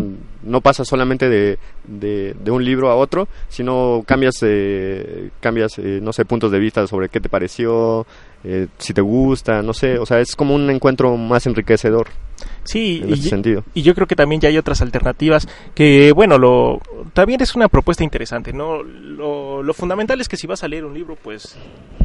[0.43, 6.01] no pasa solamente de, de, de un libro a otro, sino cambias, eh, cambias eh,
[6.03, 8.07] no sé, puntos de vista sobre qué te pareció,
[8.45, 12.09] eh, si te gusta, no sé, o sea, es como un encuentro más enriquecedor.
[12.67, 13.65] Sí, en y, sentido.
[13.75, 16.81] y yo creo que también ya hay otras alternativas que, bueno, lo
[17.13, 18.83] también es una propuesta interesante, ¿no?
[18.83, 21.57] Lo, lo fundamental es que si vas a leer un libro, pues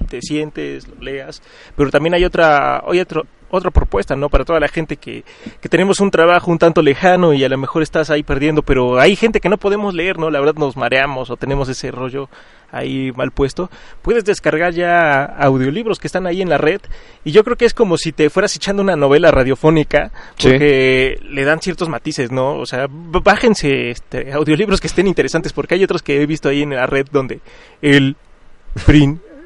[0.09, 1.41] te sientes, lo leas,
[1.75, 4.29] pero también hay otra, hay otro, otra propuesta, ¿no?
[4.29, 5.23] Para toda la gente que,
[5.61, 8.99] que tenemos un trabajo un tanto lejano y a lo mejor estás ahí perdiendo, pero
[8.99, 10.29] hay gente que no podemos leer, ¿no?
[10.31, 12.29] La verdad nos mareamos o tenemos ese rollo
[12.71, 13.69] ahí mal puesto.
[14.01, 16.79] Puedes descargar ya audiolibros que están ahí en la red
[17.25, 20.47] y yo creo que es como si te fueras echando una novela radiofónica Sí.
[20.49, 22.53] porque le dan ciertos matices, ¿no?
[22.55, 26.61] O sea, bájense este, audiolibros que estén interesantes porque hay otros que he visto ahí
[26.61, 27.41] en la red donde
[27.81, 28.15] el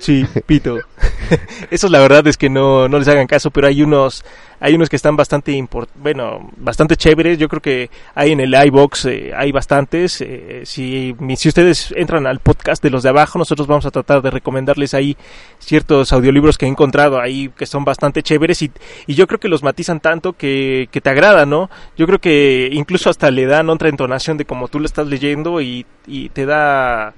[0.06, 0.78] principito.
[1.72, 4.24] Esos la verdad es que no, no les hagan caso, pero hay unos
[4.60, 7.38] hay unos que están bastante import bueno, bastante chéveres.
[7.38, 10.22] Yo creo que hay en el iBox eh, hay bastantes.
[10.22, 14.22] eh, si si ustedes entran al podcast de los de abajo, nosotros vamos a tratar
[14.22, 15.18] de recomendarles ahí
[15.60, 18.72] ciertos audiolibros que he encontrado ahí que son bastante chéveres y,
[19.08, 21.70] y yo creo que los matizan tanto que, que te agrada, ¿no?
[21.97, 25.62] Yo creo que incluso hasta le dan otra entonación de como tú lo estás leyendo
[25.62, 27.14] y, y te da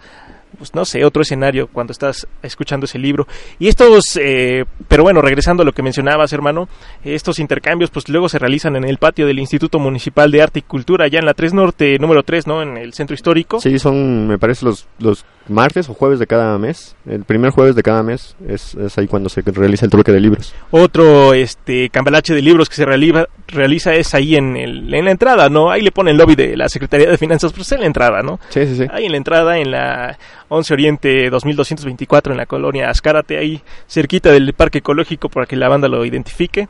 [0.58, 3.28] pues no sé, otro escenario cuando estás escuchando ese libro.
[3.60, 6.68] Y estos, eh, pero bueno, regresando a lo que mencionabas, hermano,
[7.04, 10.64] estos intercambios pues luego se realizan en el patio del Instituto Municipal de Arte y
[10.64, 12.62] Cultura, allá en la 3 Norte, número 3, ¿no?
[12.62, 13.60] En el centro histórico.
[13.60, 16.96] Sí, son, me parece, los, los martes o jueves de cada mes.
[17.08, 20.20] El primer jueves de cada mes es, es ahí cuando se realiza el truque de
[20.20, 20.54] libros.
[20.72, 25.12] Otro este cambalache de libros que se realiza, realiza es ahí en, el, en la
[25.12, 25.72] entrada, ¿no?
[25.72, 28.40] Ahí le pone el lobby de la Secretaría de Finanzas, pues en la entrada, ¿no?
[28.50, 28.86] Sí, sí, sí.
[28.92, 30.18] Ahí en la entrada, en la
[30.50, 35.70] 11 Oriente 2224, en la colonia Azcárate, ahí cerquita del Parque Ecológico para que la
[35.70, 36.68] banda lo identifique.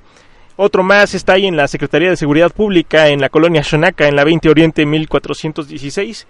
[0.56, 4.16] Otro más está ahí en la Secretaría de Seguridad Pública, en la colonia Xonaca, en
[4.16, 6.26] la 20 Oriente 1416.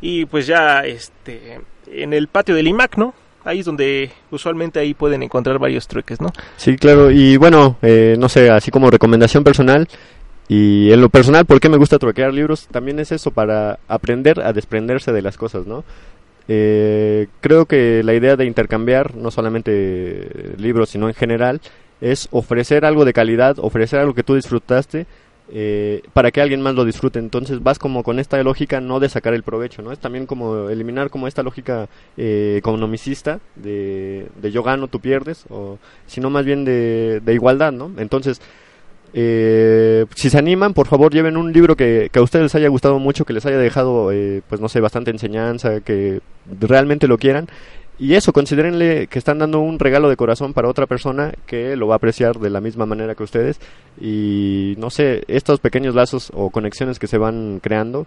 [0.00, 3.14] Y pues ya este en el patio del IMAC, ¿no?
[3.44, 6.28] Ahí es donde usualmente ahí pueden encontrar varios trueques, ¿no?
[6.56, 7.10] Sí, claro.
[7.10, 9.88] Y bueno, eh, no sé, así como recomendación personal.
[10.48, 12.68] Y en lo personal, ¿por qué me gusta truquear libros?
[12.70, 15.84] También es eso, para aprender a desprenderse de las cosas, ¿no?
[16.48, 21.60] Eh, creo que la idea de intercambiar, no solamente libros, sino en general,
[22.00, 25.06] es ofrecer algo de calidad, ofrecer algo que tú disfrutaste
[25.54, 27.18] eh, para que alguien más lo disfrute.
[27.18, 29.92] Entonces vas como con esta lógica no de sacar el provecho, ¿no?
[29.92, 35.44] Es también como eliminar como esta lógica eh, economicista de, de yo gano, tú pierdes,
[35.50, 37.90] o sino más bien de, de igualdad, ¿no?
[37.98, 38.40] Entonces
[39.14, 42.68] eh, si se animan, por favor lleven un libro que, que a ustedes les haya
[42.68, 46.20] gustado mucho, que les haya dejado, eh, pues no sé, bastante enseñanza, que
[46.60, 47.48] realmente lo quieran.
[47.98, 51.86] Y eso, considérenle que están dando un regalo de corazón para otra persona que lo
[51.86, 53.60] va a apreciar de la misma manera que ustedes.
[54.00, 58.06] Y no sé, estos pequeños lazos o conexiones que se van creando,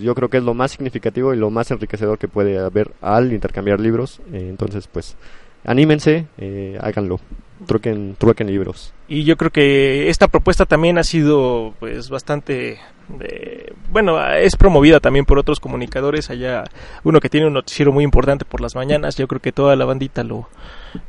[0.00, 3.32] yo creo que es lo más significativo y lo más enriquecedor que puede haber al
[3.32, 4.20] intercambiar libros.
[4.32, 5.16] Eh, entonces, pues,
[5.64, 7.18] anímense, eh, háganlo,
[7.66, 8.92] truquen, truquen libros.
[9.08, 12.78] Y yo creo que esta propuesta también ha sido pues bastante
[13.20, 16.64] eh, bueno, es promovida también por otros comunicadores allá,
[17.04, 19.84] uno que tiene un noticiero muy importante por las mañanas, yo creo que toda la
[19.84, 20.48] bandita lo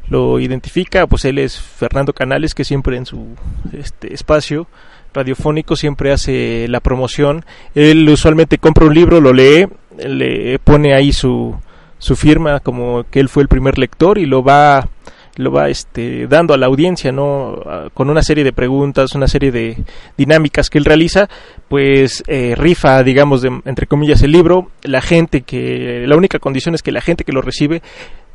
[0.10, 3.36] lo identifica, pues él es Fernando Canales que siempre en su
[3.72, 4.68] este espacio
[5.14, 7.46] radiofónico siempre hace la promoción.
[7.76, 11.56] Él usualmente compra un libro, lo lee, le pone ahí su
[12.00, 14.90] su firma como que él fue el primer lector y lo va
[15.36, 17.60] lo va este dando a la audiencia no
[17.94, 19.78] con una serie de preguntas una serie de
[20.16, 21.28] dinámicas que él realiza
[21.68, 24.70] pues eh, rifa digamos de, entre comillas el libro.
[24.84, 27.82] La gente que la única condición es que la gente que lo recibe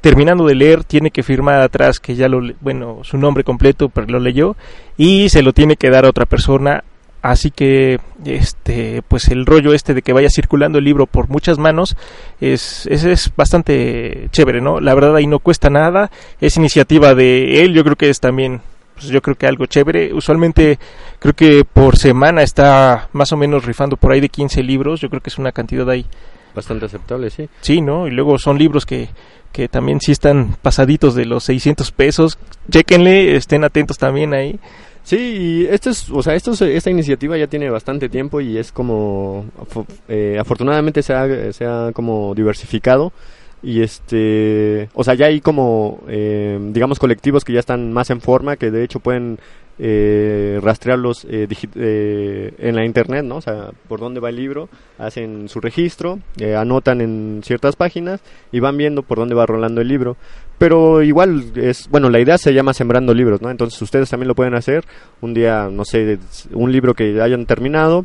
[0.00, 4.06] terminando de leer tiene que firmar atrás que ya lo bueno su nombre completo pero
[4.06, 4.56] lo leyó
[4.96, 6.84] y se lo tiene que dar a otra persona
[7.20, 11.58] Así que, este, pues el rollo este de que vaya circulando el libro por muchas
[11.58, 11.96] manos
[12.40, 14.80] es, es, es, bastante chévere, ¿no?
[14.80, 18.60] La verdad ahí no cuesta nada, es iniciativa de él, yo creo que es también,
[18.94, 20.14] pues yo creo que algo chévere.
[20.14, 20.78] Usualmente
[21.18, 25.10] creo que por semana está más o menos rifando por ahí de 15 libros, yo
[25.10, 26.06] creo que es una cantidad ahí.
[26.54, 27.48] Bastante aceptable, sí.
[27.60, 28.06] Sí, ¿no?
[28.06, 29.08] Y luego son libros que,
[29.52, 32.38] que también sí están pasaditos de los 600 pesos,
[32.70, 34.58] chéquenle, estén atentos también ahí.
[35.08, 38.72] Sí, y es, o sea, esto es- esta iniciativa ya tiene bastante tiempo y es
[38.72, 39.46] como,
[40.06, 43.10] eh, afortunadamente se ha, se ha como diversificado
[43.62, 48.20] y este, o sea, ya hay como, eh, digamos, colectivos que ya están más en
[48.20, 49.38] forma, que de hecho pueden
[49.80, 51.46] eh, rastrearlos eh,
[51.76, 53.36] eh, en la internet, ¿no?
[53.36, 58.20] O sea, por dónde va el libro, hacen su registro, eh, anotan en ciertas páginas
[58.52, 60.16] y van viendo por dónde va rolando el libro.
[60.58, 63.50] Pero igual es, bueno, la idea se llama Sembrando Libros, ¿no?
[63.50, 64.84] Entonces ustedes también lo pueden hacer.
[65.20, 66.18] Un día, no sé,
[66.52, 68.04] un libro que hayan terminado,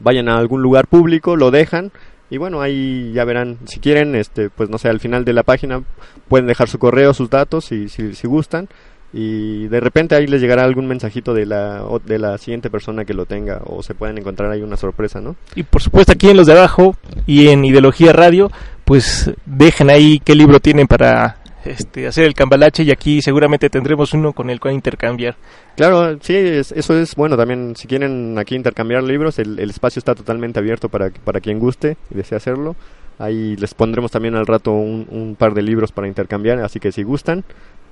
[0.00, 1.92] vayan a algún lugar público, lo dejan
[2.30, 5.42] y bueno, ahí ya verán, si quieren, este, pues no sé, al final de la
[5.42, 5.82] página
[6.28, 8.68] pueden dejar su correo, sus datos, si, si, si gustan
[9.12, 13.14] y de repente ahí les llegará algún mensajito de la, de la siguiente persona que
[13.14, 15.36] lo tenga o se pueden encontrar ahí una sorpresa, ¿no?
[15.54, 16.94] Y por supuesto aquí en los de abajo
[17.26, 18.50] y en Ideología Radio,
[18.84, 24.12] pues dejen ahí qué libro tienen para este, hacer el cambalache y aquí seguramente tendremos
[24.14, 25.36] uno con el cual intercambiar.
[25.76, 27.74] Claro, sí, es- eso es bueno también.
[27.76, 31.96] Si quieren aquí intercambiar libros, el, el espacio está totalmente abierto para, para quien guste
[32.10, 32.76] y desee hacerlo.
[33.18, 36.92] Ahí les pondremos también al rato un, un par de libros para intercambiar, así que
[36.92, 37.42] si gustan,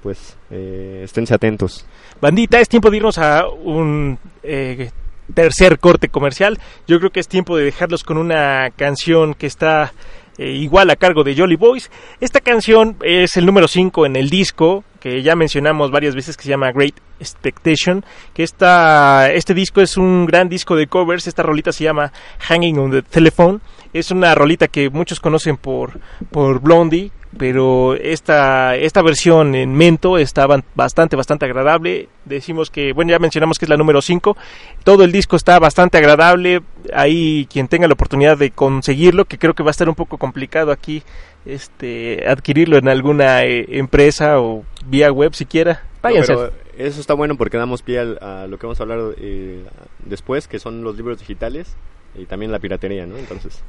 [0.02, 1.84] pues eh, esténse atentos.
[2.20, 4.90] Bandita, es tiempo de irnos a un eh,
[5.34, 6.58] tercer corte comercial.
[6.86, 9.92] Yo creo que es tiempo de dejarlos con una canción que está
[10.38, 11.90] eh, igual a cargo de Jolly Boys.
[12.20, 16.42] Esta canción es el número 5 en el disco que ya mencionamos varias veces que
[16.42, 21.44] se llama Great Expectation, que esta, este disco es un gran disco de covers, esta
[21.44, 23.60] rolita se llama Hanging on the Telephone,
[23.98, 25.98] es una rolita que muchos conocen por,
[26.30, 32.08] por Blondie, pero esta, esta versión en mento está bastante, bastante agradable.
[32.24, 34.36] Decimos que, bueno, ya mencionamos que es la número 5.
[34.84, 36.62] Todo el disco está bastante agradable.
[36.94, 40.16] Ahí quien tenga la oportunidad de conseguirlo, que creo que va a estar un poco
[40.16, 41.02] complicado aquí
[41.44, 45.82] este adquirirlo en alguna eh, empresa o vía web siquiera.
[46.02, 46.32] Váyanse.
[46.34, 46.40] No,
[46.78, 49.62] eso está bueno porque damos pie al- a lo que vamos a hablar eh,
[50.04, 51.76] después, que son los libros digitales
[52.14, 53.16] y también la piratería, ¿no?
[53.16, 53.62] Entonces,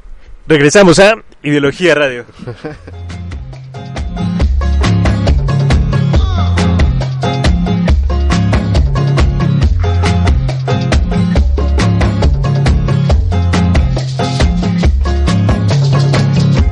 [0.47, 2.25] Regresamos a Ideología Radio.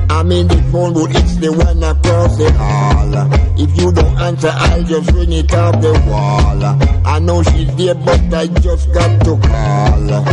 [0.08, 3.14] I'm in the phone it's the one across the hall.
[3.58, 6.64] If you don't answer, I'll just ring it off the wall.
[7.06, 10.24] I know she's there, but I just got to call.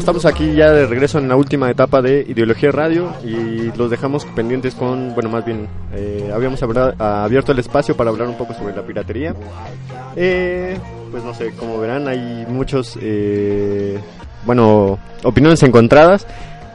[0.00, 4.24] Estamos aquí ya de regreso en la última etapa de Ideología Radio y los dejamos
[4.24, 8.74] pendientes con, bueno, más bien, eh, habíamos abierto el espacio para hablar un poco sobre
[8.74, 9.34] la piratería.
[10.16, 10.76] Eh,
[11.10, 13.98] pues no sé, como verán, hay muchos, eh,
[14.46, 16.26] bueno, opiniones encontradas.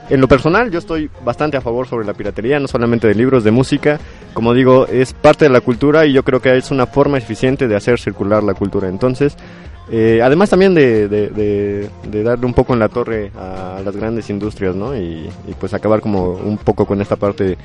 [0.08, 3.44] En lo personal, yo estoy bastante a favor sobre la piratería, no solamente de libros,
[3.44, 4.00] de música.
[4.36, 7.68] Como digo, es parte de la cultura y yo creo que es una forma eficiente
[7.68, 8.88] de hacer circular la cultura.
[8.88, 9.36] Entonces,
[9.92, 13.96] eh, además también de, de- de- de darle un poco en la torre a las
[13.96, 14.96] grandes industrias, ¿no?
[14.96, 17.58] Y, y, pues acabar como un poco con esta parte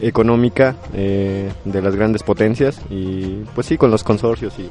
[0.00, 4.68] económica eh, de las grandes potencias y pues sí, con los consorcios y,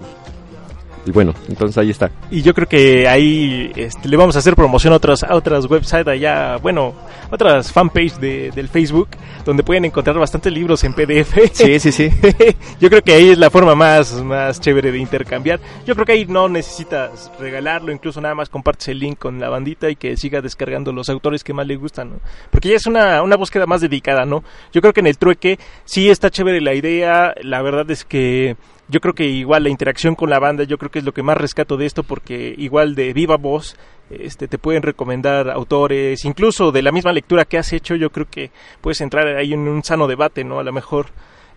[1.05, 2.11] y bueno, entonces ahí está.
[2.29, 5.65] Y yo creo que ahí este, le vamos a hacer promoción a otras, a otras
[5.65, 6.93] websites allá, bueno,
[7.31, 9.09] otras fanpage de, del Facebook,
[9.45, 11.33] donde pueden encontrar bastantes libros en PDF.
[11.53, 12.09] Sí, sí, sí.
[12.79, 15.59] yo creo que ahí es la forma más, más chévere de intercambiar.
[15.85, 19.49] Yo creo que ahí no necesitas regalarlo, incluso nada más compartes el link con la
[19.49, 22.15] bandita y que siga descargando los autores que más le gustan, ¿no?
[22.51, 24.43] Porque ya es una, una búsqueda más dedicada, ¿no?
[24.73, 28.57] Yo creo que en el trueque sí está chévere la idea, la verdad es que
[28.89, 31.23] yo creo que igual la interacción con la banda, yo creo que es lo que
[31.23, 33.77] más rescato de esto, porque igual de viva voz,
[34.09, 38.27] este, te pueden recomendar autores, incluso de la misma lectura que has hecho, yo creo
[38.29, 40.59] que puedes entrar ahí en un sano debate, ¿no?
[40.59, 41.07] A lo mejor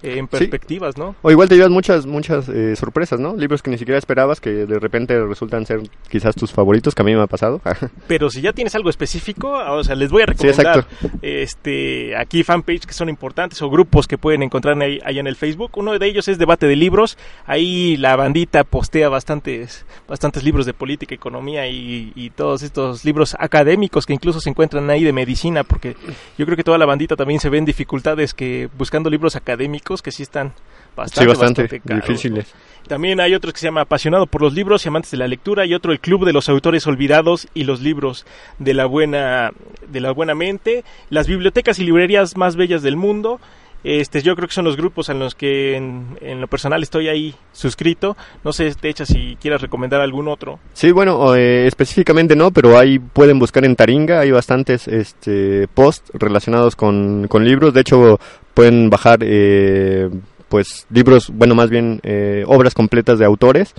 [0.03, 1.15] eh, en perspectivas, ¿no?
[1.23, 3.37] O igual te llevas muchas, muchas eh, sorpresas, ¿no?
[3.37, 7.05] Libros que ni siquiera esperabas que de repente resultan ser quizás tus favoritos, que a
[7.05, 7.61] mí me ha pasado.
[8.09, 10.87] Pero si ya tienes algo específico, o sea, les voy a recomendar
[11.23, 15.37] este aquí fanpage que son importantes o grupos que pueden encontrar ahí, ahí en el
[15.37, 15.73] Facebook.
[15.77, 17.17] Uno de ellos es Debate de Libros.
[17.47, 23.37] Ahí la bandita postea bastantes bastantes libros de política, economía y, y todos estos libros
[23.39, 25.97] académicos que incluso se encuentran ahí de medicina, porque
[26.39, 29.92] yo creo que toda la bandita también se ve en dificultades que buscando libros académicos
[30.01, 30.55] que sí están
[30.97, 32.55] bastante, sí, bastante, caros, difíciles.
[32.87, 35.67] también hay otros que se llama Apasionado por los libros y amantes de la lectura
[35.67, 38.25] y otro el Club de los autores olvidados y los libros
[38.59, 39.51] de la buena
[39.89, 43.41] de la buena mente, las bibliotecas y librerías más bellas del mundo.
[43.85, 47.35] Este, yo creo que son los grupos en los que en, lo personal estoy ahí
[47.53, 48.17] suscrito.
[48.45, 50.59] No sé, de hecho, si quieras recomendar algún otro.
[50.73, 56.11] Sí, bueno, eh, específicamente no, pero ahí pueden buscar en Taringa, hay bastantes este, posts
[56.15, 58.21] relacionados con, con libros, de hecho
[58.55, 60.09] pueden bajar eh,
[60.49, 63.75] pues libros, bueno, más bien eh, obras completas de autores.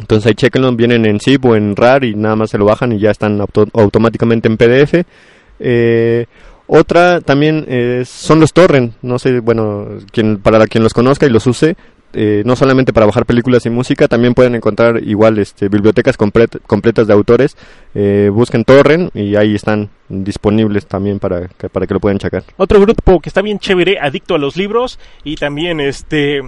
[0.00, 2.92] Entonces ahí chequenlo, vienen en zip o en RAR y nada más se lo bajan
[2.92, 5.04] y ya están auto- automáticamente en PDF.
[5.60, 6.26] Eh,
[6.68, 11.30] otra también eh, son los torrent, no sé, bueno, quien, para quien los conozca y
[11.30, 11.76] los use,
[12.14, 16.60] eh, no solamente para bajar películas y música, también pueden encontrar igual este, bibliotecas complet-
[16.66, 17.56] completas de autores.
[17.94, 22.44] Eh, busquen torrent y ahí están disponibles también para que, para que lo puedan checar.
[22.56, 26.42] Otro grupo que está bien chévere, adicto a los libros y también este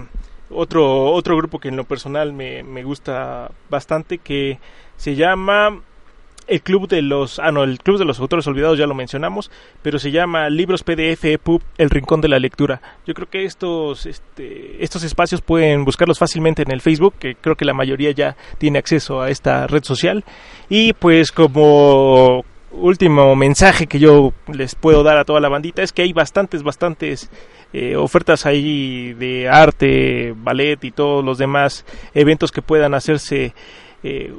[0.49, 4.59] otro otro grupo que en lo personal me, me gusta bastante que
[4.97, 5.79] se llama
[6.51, 9.49] el club de los ah no el club de los autores olvidados ya lo mencionamos
[9.81, 12.81] pero se llama libros PDF EPUB el rincón de la lectura.
[13.07, 17.55] Yo creo que estos este, estos espacios pueden buscarlos fácilmente en el Facebook que creo
[17.55, 20.25] que la mayoría ya tiene acceso a esta red social.
[20.69, 25.91] Y pues como último mensaje que yo les puedo dar a toda la bandita es
[25.91, 27.29] que hay bastantes bastantes
[27.73, 33.53] eh, ofertas ahí de arte ballet y todos los demás eventos que puedan hacerse
[34.03, 34.33] eh,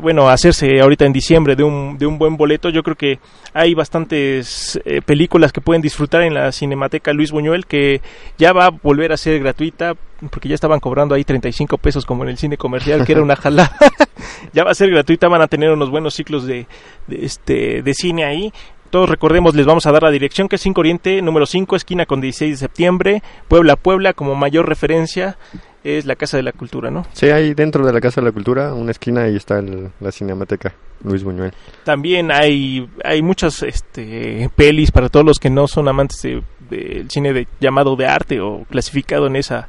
[0.00, 2.68] bueno, hacerse ahorita en diciembre de un, de un buen boleto.
[2.70, 3.18] Yo creo que
[3.52, 8.00] hay bastantes eh, películas que pueden disfrutar en la Cinemateca Luis Buñuel que
[8.38, 9.94] ya va a volver a ser gratuita
[10.30, 13.36] porque ya estaban cobrando ahí 35 pesos como en el cine comercial que era una
[13.36, 13.76] jalada.
[14.52, 16.66] ya va a ser gratuita, van a tener unos buenos ciclos de,
[17.06, 18.52] de este de cine ahí.
[18.90, 22.06] Todos recordemos, les vamos a dar la dirección que es 5 Oriente, número 5, esquina
[22.06, 25.36] con 16 de septiembre, Puebla, Puebla, como mayor referencia
[25.84, 27.04] es la Casa de la Cultura, ¿no?
[27.12, 30.10] Sí, ahí dentro de la Casa de la Cultura, una esquina, ahí está el- la
[30.10, 30.74] Cinemateca
[31.04, 31.52] Luis Buñuel.
[31.84, 37.10] También hay, hay muchas este, pelis para todos los que no son amantes de- del
[37.10, 39.68] cine de, llamado de arte o clasificado en esa,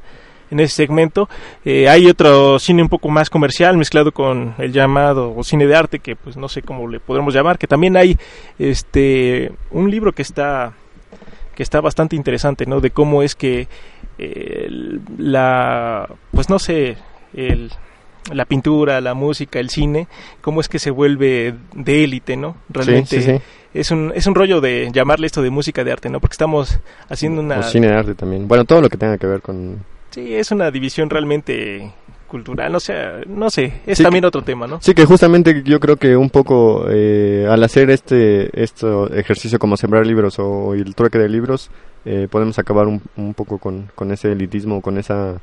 [0.49, 1.27] en ese segmento.
[1.65, 5.99] Eh, hay otro cine un poco más comercial mezclado con el llamado cine de arte,
[5.99, 8.17] que pues no sé cómo le podremos llamar, que también hay
[8.57, 10.71] este un libro que está
[11.55, 12.81] que está bastante interesante, ¿no?
[12.81, 13.67] De cómo es que
[14.17, 14.67] eh,
[15.17, 16.97] la pues no sé,
[17.33, 17.71] el
[18.31, 20.07] la pintura, la música, el cine,
[20.41, 22.57] cómo es que se vuelve de élite, ¿no?
[22.69, 23.41] Realmente
[23.73, 26.19] es un es un rollo de llamarle esto de música de arte, ¿no?
[26.19, 28.47] Porque estamos haciendo una O cine de arte también.
[28.47, 29.83] Bueno, todo lo que tenga que ver con...
[30.11, 31.91] Sí, es una división realmente
[32.35, 32.93] cultural, no sé,
[33.27, 34.81] no sé, es Sí, también otro tema, ¿no?
[34.81, 39.77] Sí, que justamente yo creo que un poco eh, al hacer este, este ejercicio como
[39.77, 41.71] sembrar libros o el trueque de libros,
[42.03, 45.39] eh, podemos acabar un, un poco con, con ese elitismo, con esa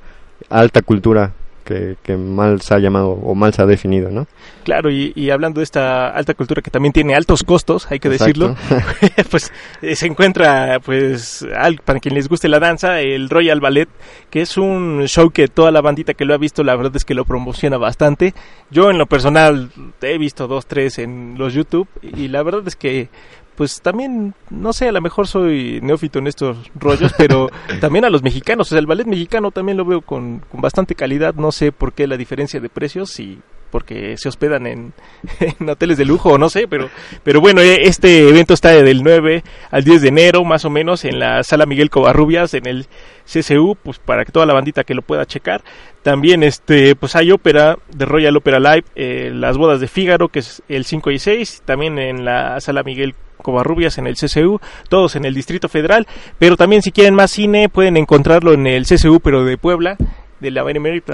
[0.51, 1.33] alta cultura
[1.63, 4.27] que, que mal se ha llamado o mal se ha definido, ¿no?
[4.65, 8.09] Claro, y, y hablando de esta alta cultura que también tiene altos costos, hay que
[8.09, 8.49] Exacto.
[8.55, 8.57] decirlo,
[9.31, 9.53] pues
[9.83, 13.89] eh, se encuentra, pues, al- para quien les guste la danza, el Royal Ballet,
[14.31, 17.05] que es un show que toda la bandita que lo ha visto, la verdad es
[17.05, 18.35] que lo promociona bastante.
[18.71, 22.77] Yo en lo personal he visto dos, tres en los YouTube, y la verdad es
[22.77, 23.09] que
[23.57, 27.51] pues también, no sé, a lo mejor soy neófito en estos rollos, pero
[27.81, 30.95] también a los mexicanos, o sea, el ballet mexicano también lo veo con, con bastante
[30.95, 33.41] calidad, no sé por qué la diferencia de precios y
[33.73, 34.93] porque se hospedan en,
[35.41, 36.91] en hoteles de lujo no sé, pero,
[37.25, 41.05] pero bueno, eh, este evento está del 9 al 10 de enero más o menos
[41.05, 42.87] en la sala Miguel Covarrubias en el
[43.25, 45.63] CCU, pues para que toda la bandita que lo pueda checar.
[46.03, 50.41] También este pues hay ópera de Royal Opera Live, eh, las bodas de Fígaro que
[50.41, 55.17] es el 5 y 6, también en la sala Miguel Covarrubias en el CCU, todos
[55.17, 56.07] en el Distrito Federal,
[56.39, 59.97] pero también si quieren más cine pueden encontrarlo en el CCU pero de Puebla
[60.43, 60.65] de la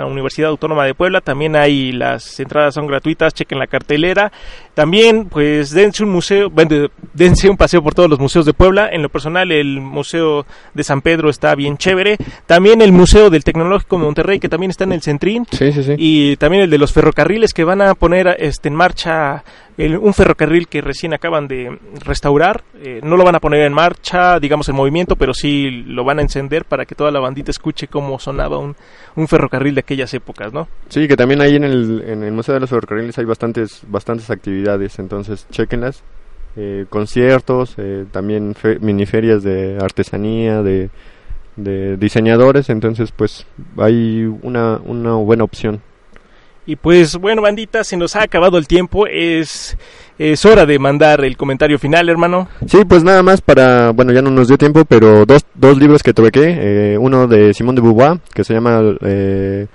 [0.07, 1.21] Universidad Autónoma de Puebla.
[1.21, 4.33] También hay las entradas son gratuitas, chequen la cartelera.
[4.75, 8.89] También, pues, dense un museo, bueno, dense un paseo por todos los museos de Puebla.
[8.91, 12.17] En lo personal, el Museo de San Pedro está bien chévere.
[12.47, 15.47] También el Museo del Tecnológico de Monterrey, que también está en el Centrín.
[15.51, 15.95] Sí, sí, sí.
[15.99, 19.45] Y también el de los ferrocarriles que van a poner este, en marcha
[19.79, 22.63] el- un ferrocarril que recién acaban de restaurar.
[22.83, 26.19] Eh, no lo van a poner en marcha, digamos, en movimiento, pero sí lo van
[26.19, 28.77] a encender para que toda la bandita escuche cómo sonaba un,
[29.17, 30.69] un ferrocarril de aquellas épocas, ¿no?
[30.91, 34.29] Sí, que también ahí en el, en el Museo de los Ferrocarriles hay bastantes, bastantes
[34.31, 36.03] actividades, entonces chequenlas.
[36.57, 40.91] Eh, conciertos, eh, también fe- miniferias de artesanía, de,
[41.55, 45.81] de diseñadores, entonces pues hay una, una buena opción.
[46.71, 49.07] Y pues bueno, bandita, se nos ha acabado el tiempo.
[49.07, 49.75] Es,
[50.19, 52.47] es hora de mandar el comentario final, hermano.
[52.67, 56.03] Sí, pues nada más para, bueno, ya no nos dio tiempo, pero dos, dos libros
[56.03, 59.67] que truequé, eh, uno de Simón de Beauvoir, que se llama eh,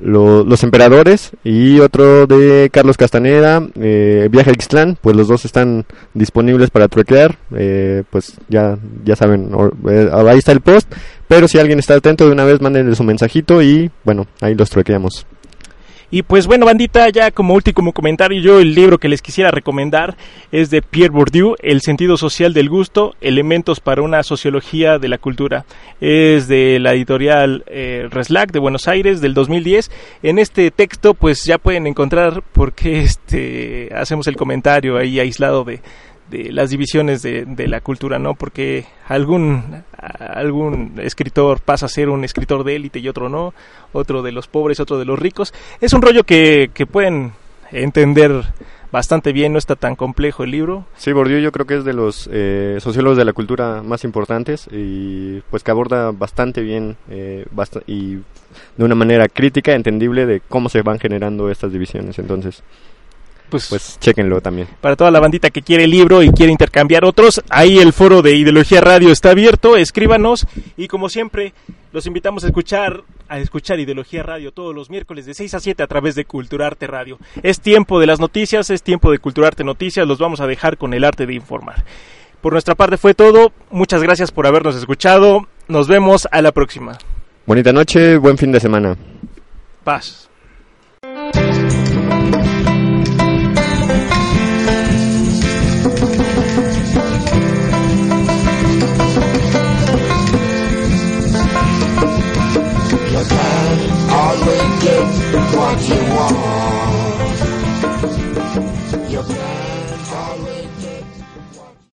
[0.00, 5.44] Lo- Los Emperadores, y otro de Carlos Castaneda, eh, Viaje al Ixtlán, pues los dos
[5.44, 9.50] están disponibles para truequear, eh, pues ya, ya saben,
[9.90, 10.88] eh, ahí está el post,
[11.26, 14.70] pero si alguien está atento de una vez, mándenle su mensajito y bueno, ahí los
[14.70, 15.26] truequeamos.
[16.14, 20.14] Y pues bueno, bandita, ya como último comentario, yo el libro que les quisiera recomendar
[20.52, 25.16] es de Pierre Bourdieu, El sentido social del gusto, elementos para una sociología de la
[25.16, 25.64] cultura.
[26.02, 29.90] Es de la editorial eh, Reslac de Buenos Aires del 2010.
[30.22, 35.64] En este texto pues ya pueden encontrar por qué este, hacemos el comentario ahí aislado
[35.64, 35.80] de,
[36.32, 38.34] de las divisiones de, de la cultura, ¿no?
[38.34, 39.84] Porque algún,
[40.18, 43.52] algún escritor pasa a ser un escritor de élite y otro no,
[43.92, 45.52] otro de los pobres, otro de los ricos.
[45.80, 47.32] Es un rollo que, que pueden
[47.70, 48.44] entender
[48.90, 50.86] bastante bien, no está tan complejo el libro.
[50.96, 54.68] Sí, Bourdieu yo creo que es de los eh, sociólogos de la cultura más importantes
[54.70, 57.46] y pues que aborda bastante bien eh,
[57.86, 58.16] y
[58.76, 62.18] de una manera crítica, entendible de cómo se van generando estas divisiones.
[62.18, 62.62] Entonces,
[63.52, 64.66] Pues, pues chéquenlo también.
[64.80, 68.22] para toda la bandita que quiere el libro y quiere intercambiar otros, ahí el foro
[68.22, 70.46] de Ideología Radio está abierto, escríbanos
[70.76, 71.52] y como siempre
[71.92, 75.82] los invitamos a escuchar a escuchar Ideología Radio todos los miércoles de 6 a 7
[75.82, 77.18] a través de Culturarte Radio.
[77.42, 80.92] Es tiempo de las noticias, es tiempo de Culturarte Noticias, los vamos a dejar con
[80.92, 81.84] el arte de informar.
[82.40, 86.98] Por nuestra parte fue todo, muchas gracias por habernos escuchado, nos vemos a la próxima.
[87.46, 88.96] Bonita noche, buen fin de semana.
[89.84, 90.28] Paz.
[105.54, 106.01] What you